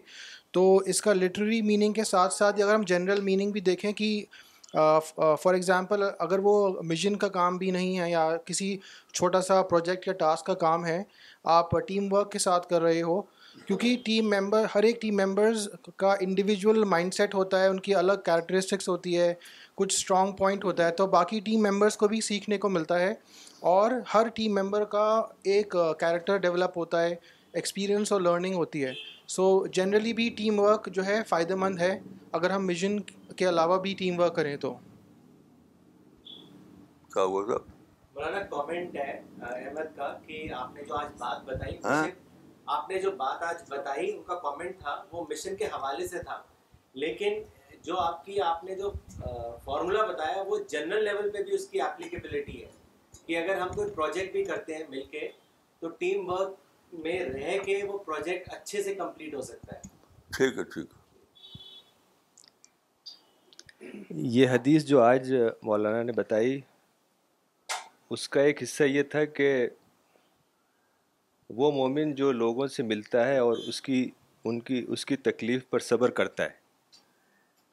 [0.52, 4.14] تو اس کا لٹری میننگ کے ساتھ ساتھ اگر ہم جنرل میننگ بھی دیکھیں کہ
[4.74, 6.52] فار ایگزامپل اگر وہ
[6.88, 8.76] مشن کا کام بھی نہیں ہے یا کسی
[9.12, 11.02] چھوٹا سا پروجیکٹ یا ٹاسک کا کام ہے
[11.58, 13.20] آپ ٹیم ورک کے ساتھ کر رہے ہو
[13.66, 15.68] کیونکہ ٹیم ممبر ہر ایک ٹیم ممبرز
[15.98, 19.32] کا انڈیویجول مائنڈ سیٹ ہوتا ہے ان کی الگ کیریکٹرسٹکس ہوتی ہے
[19.78, 23.12] کچھ اسٹرانگ پوائنٹ ہوتا ہے تو باقی ٹیم ممبرس کو بھی سیکھنے کو ملتا ہے
[23.72, 25.02] اور ہر ٹیم ممبر کا
[25.54, 27.14] ایک کیریکٹر ڈیولپ ہوتا ہے
[27.60, 28.92] ایکسپیرئنس اور لرننگ ہوتی ہے
[29.34, 29.44] سو
[29.76, 31.98] جنرلی بھی ٹیم ورک جو ہے فائدہ مند ہے
[32.38, 32.98] اگر ہم ویژن
[33.36, 34.72] کے علاوہ بھی ٹیم ورک کریں تو
[37.16, 39.10] مولانا کامنٹ ہے
[39.42, 42.04] احمد کا کہ آپ نے جو آج بات بتائی ہاں۔
[42.78, 46.18] آپ نے جو بات آج بتائی ان کا کامنٹ تھا وہ مشن کے حوالے سے
[46.22, 46.42] تھا
[47.04, 47.40] لیکن
[47.88, 48.90] جو آپ کی آپ نے جو
[49.64, 52.66] فارمولا بتایا وہ جنرل لیول پہ بھی اس کی اپلیکیبلٹی ہے
[53.26, 55.28] کہ اگر ہم کوئی پروجیکٹ بھی کرتے ہیں مل کے
[55.80, 60.72] تو ٹیم ورک میں رہ کے وہ پروجیکٹ اچھے سے کمپلیٹ ہو سکتا ہے ٹھیک
[60.74, 61.06] ٹھیک ہے
[64.36, 65.32] یہ حدیث جو آج
[65.70, 66.60] مولانا نے بتائی
[68.16, 69.50] اس کا ایک حصہ یہ تھا کہ
[71.62, 74.08] وہ مومن جو لوگوں سے ملتا ہے اور اس کی
[74.48, 76.66] ان کی اس کی تکلیف پر صبر کرتا ہے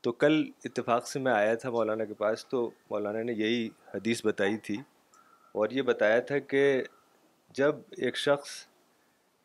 [0.06, 0.34] تو کل
[0.66, 4.76] اتفاق سے میں آیا تھا مولانا کے پاس تو مولانا نے یہی حدیث بتائی تھی
[5.60, 6.62] اور یہ بتایا تھا کہ
[7.60, 7.76] جب
[8.06, 8.50] ایک شخص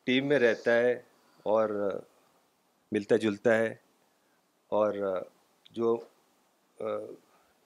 [0.07, 0.93] ٹیم میں رہتا ہے
[1.53, 1.71] اور
[2.93, 3.71] ملتا جلتا ہے
[4.81, 4.95] اور
[5.79, 5.97] جو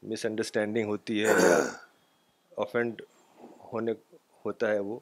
[0.09, 1.33] مس انڈرسٹینڈنگ ہوتی ہے
[2.67, 3.03] افینڈ
[3.73, 3.93] ہونے
[4.45, 4.99] ہوتا ہے وہ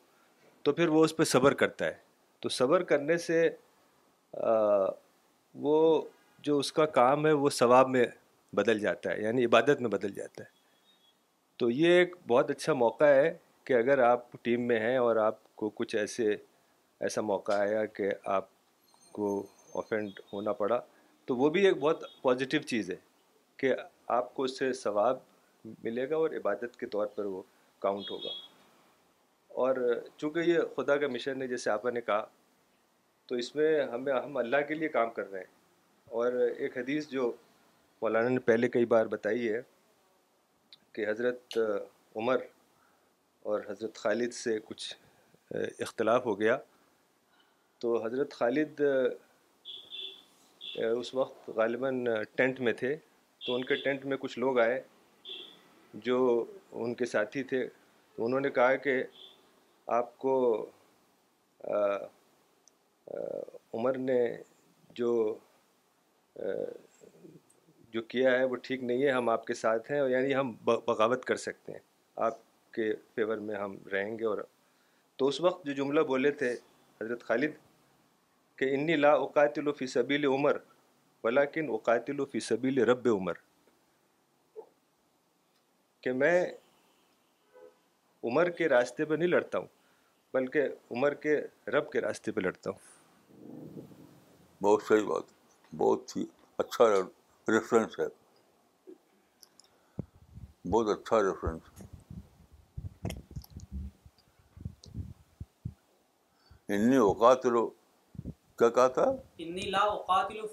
[0.65, 1.95] تو پھر وہ اس پہ صبر کرتا ہے
[2.43, 3.49] تو صبر کرنے سے
[5.67, 5.79] وہ
[6.45, 8.05] جو اس کا کام ہے وہ ثواب میں
[8.57, 10.61] بدل جاتا ہے یعنی عبادت میں بدل جاتا ہے
[11.59, 13.33] تو یہ ایک بہت اچھا موقع ہے
[13.65, 16.35] کہ اگر آپ ٹیم میں ہیں اور آپ کو کچھ ایسے
[17.09, 18.49] ایسا موقع آیا کہ آپ
[19.13, 19.29] کو
[19.83, 20.81] آفینڈ ہونا پڑا
[21.27, 22.97] تو وہ بھی ایک بہت پازیٹیو چیز ہے
[23.57, 23.73] کہ
[24.19, 25.19] آپ کو اس سے ثواب
[25.83, 27.43] ملے گا اور عبادت کے طور پر وہ
[27.83, 28.31] کاؤنٹ ہوگا
[29.63, 29.77] اور
[30.17, 32.25] چونکہ یہ خدا کا مشن ہے جیسے آپ نے کہا
[33.29, 35.61] تو اس میں ہمیں ہم اللہ کے لیے کام کر رہے ہیں
[36.21, 37.31] اور ایک حدیث جو
[38.01, 39.61] مولانا نے پہلے کئی بار بتائی ہے
[40.95, 41.57] کہ حضرت
[42.17, 42.41] عمر
[43.51, 44.93] اور حضرت خالد سے کچھ
[45.87, 46.57] اختلاف ہو گیا
[47.81, 48.81] تو حضرت خالد
[50.77, 52.05] اس وقت غالباً
[52.37, 52.95] ٹینٹ میں تھے
[53.47, 54.81] تو ان کے ٹینٹ میں کچھ لوگ آئے
[56.09, 56.19] جو
[56.83, 57.67] ان کے ساتھی تھے
[58.17, 59.03] تو انہوں نے کہا کہ
[60.01, 60.35] آپ کو
[63.73, 64.21] عمر نے
[65.01, 65.15] جو
[67.95, 70.53] جو کیا ہے وہ ٹھیک نہیں ہے ہم آپ کے ساتھ ہیں اور یعنی ہم
[70.65, 71.79] بغاوت کر سکتے ہیں
[72.27, 72.39] آپ
[72.75, 74.39] کے فیور میں ہم رہیں گے اور
[75.17, 76.53] تو اس وقت جو جملہ بولے تھے
[77.01, 77.55] حضرت خالد
[78.59, 80.57] کہ انی لا اوقاتل فی سبیل عمر
[81.25, 83.33] ولیکن اوقاتل فی سبیل رب عمر
[86.03, 86.45] کہ میں
[88.25, 89.67] عمر کے راستے پہ نہیں لڑتا ہوں
[90.35, 91.41] بلکہ عمر کے
[91.77, 92.91] رب کے راستے پہ لڑتا ہوں
[94.63, 95.41] بہت صحیح بات ہے
[95.79, 96.25] بہت ہی
[96.59, 96.85] اچھا
[97.53, 98.07] ریفرنس ہے
[100.71, 101.71] بہت اچھا ریفرنس
[106.75, 106.97] انی
[108.59, 109.05] کیا کہا تھا
[110.09, 110.49] ہاں,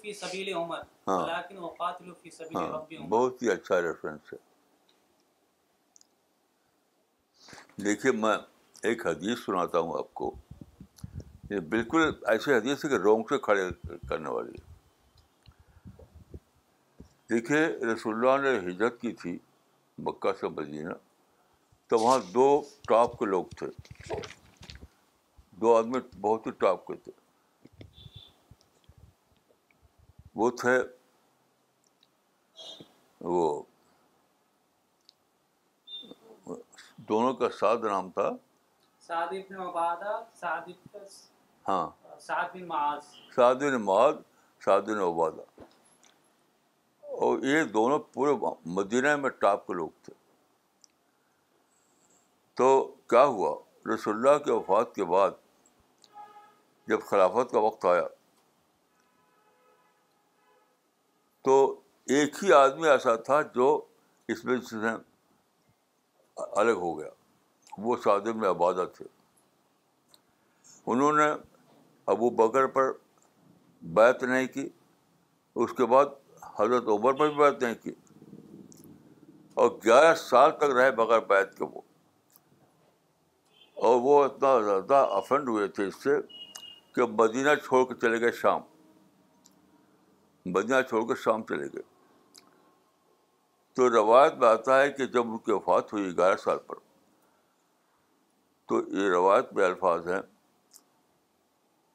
[2.56, 4.38] ہاں، بہت ہی اچھا ریفرنس ہے
[7.84, 8.36] دیکھیے میں
[8.88, 10.34] ایک حدیث سناتا ہوں آپ کو
[11.50, 13.70] یہ بالکل ایسے حدیث ہے کہ رونگ سے کھڑے
[14.10, 14.68] کرنے والی ہے
[17.32, 17.58] دیکھیے
[17.94, 19.38] رسول اللہ نے ہجرت کی تھی
[20.06, 20.94] مکہ سے مدینہ
[21.90, 22.46] تو وہاں دو
[22.88, 23.68] ٹاپ کے لوگ تھے
[25.62, 27.12] دو آدمی بہت ہی ٹاپ کے تھے
[30.42, 30.76] وہ تھے
[33.36, 33.44] وہ
[37.10, 38.30] دونوں کا سعد نام تھا
[41.68, 44.26] ہاں سعد بن معاذ
[44.66, 45.44] سعد بن عبادہ
[47.28, 48.32] اور یہ دونوں پورے
[48.76, 50.14] مدینہ میں ٹاپ کے لوگ تھے
[52.58, 52.68] تو
[53.10, 53.54] کیا ہوا
[53.94, 55.32] رسول اللہ کے وفات کے بعد
[56.88, 58.06] جب خلافت کا وقت آیا
[61.46, 61.56] تو
[62.16, 63.68] ایک ہی آدمی ایسا تھا جو
[64.34, 64.78] اس میں سے
[66.62, 67.10] الگ ہو گیا
[67.88, 69.06] وہ صادم میں آبادہ تھے
[70.94, 71.30] انہوں نے
[72.16, 72.92] ابو بکر پر
[74.00, 74.68] بیت نہیں کی
[75.66, 76.18] اس کے بعد
[76.60, 77.92] حضرت عمر پر بھی بیعت نہیں کی
[79.62, 81.82] اور گیارہ سال تک رہے بغیر بیت کے وہ
[83.88, 86.18] اور وہ اتنا زیادہ افنڈ ہوئے تھے اس سے
[86.96, 88.62] کہ مدینہ چھوڑ کے چلے گئے شام
[90.56, 91.82] مدینہ چھوڑ کے شام چلے گئے
[93.76, 96.84] تو روایت میں آتا ہے کہ جب ان کی وفات ہوئی گیارہ سال پر
[98.70, 100.22] تو یہ روایت میں الفاظ ہیں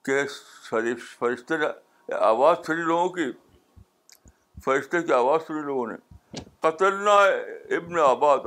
[0.05, 0.21] کہ
[0.71, 1.55] شریف فرشتے
[2.31, 3.31] آواز تھری لوگوں کی
[4.63, 7.15] فرشتے کی آواز سنی لوگوں نے قتلنا
[7.77, 8.47] ابن آباد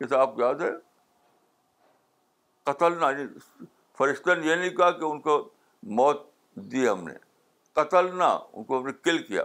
[0.00, 0.70] کتاب کو یاد ہے
[2.64, 3.26] قتلنا یعنی
[3.98, 5.38] فرشتہ نے یہ نہیں کہا کہ ان کو
[5.96, 6.26] موت
[6.72, 7.14] دی ہم نے
[7.80, 9.42] قتلنا ان کو ہم نے کل کیا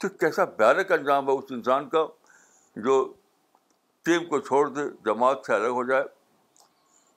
[0.00, 2.04] تو کیسا بیرک انجام ہے اس انسان کا
[2.84, 3.02] جو
[4.04, 6.04] ٹیم کو چھوڑ دے جماعت سے الگ ہو جائے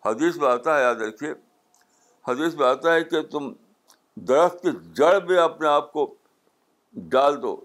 [0.05, 1.31] حدیث میں آتا ہے یاد رکھیے
[2.27, 3.51] حدیث میں آتا ہے کہ تم
[4.27, 6.13] درخت کی جڑ میں اپنے آپ کو
[7.11, 7.55] ڈال دو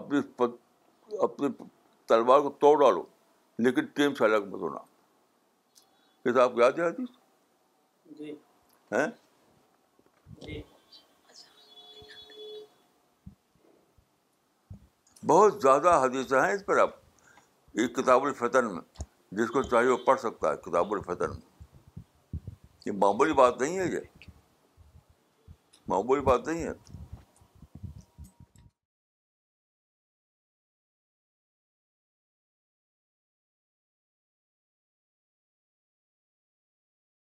[0.00, 0.18] اپنی
[1.22, 1.48] اپنی
[2.08, 3.02] تلوار کو توڑ ڈالو
[3.64, 4.78] لیکن ٹیم سے الگ مت ہونا
[6.24, 7.08] یہ تو آپ کو یاد ہے حادیث
[8.18, 8.34] جی۔
[10.42, 10.62] جی۔
[15.28, 16.94] بہت زیادہ حدیث ہیں اس پر آپ
[17.80, 18.80] ایک کتاب الفتن میں
[19.38, 22.44] جس کو چاہیے وہ پڑھ سکتا ہے کتاب الفتن میں
[22.86, 24.19] یہ معمولی بات نہیں ہے یہ
[25.90, 26.89] معمولی بات نہیں ہے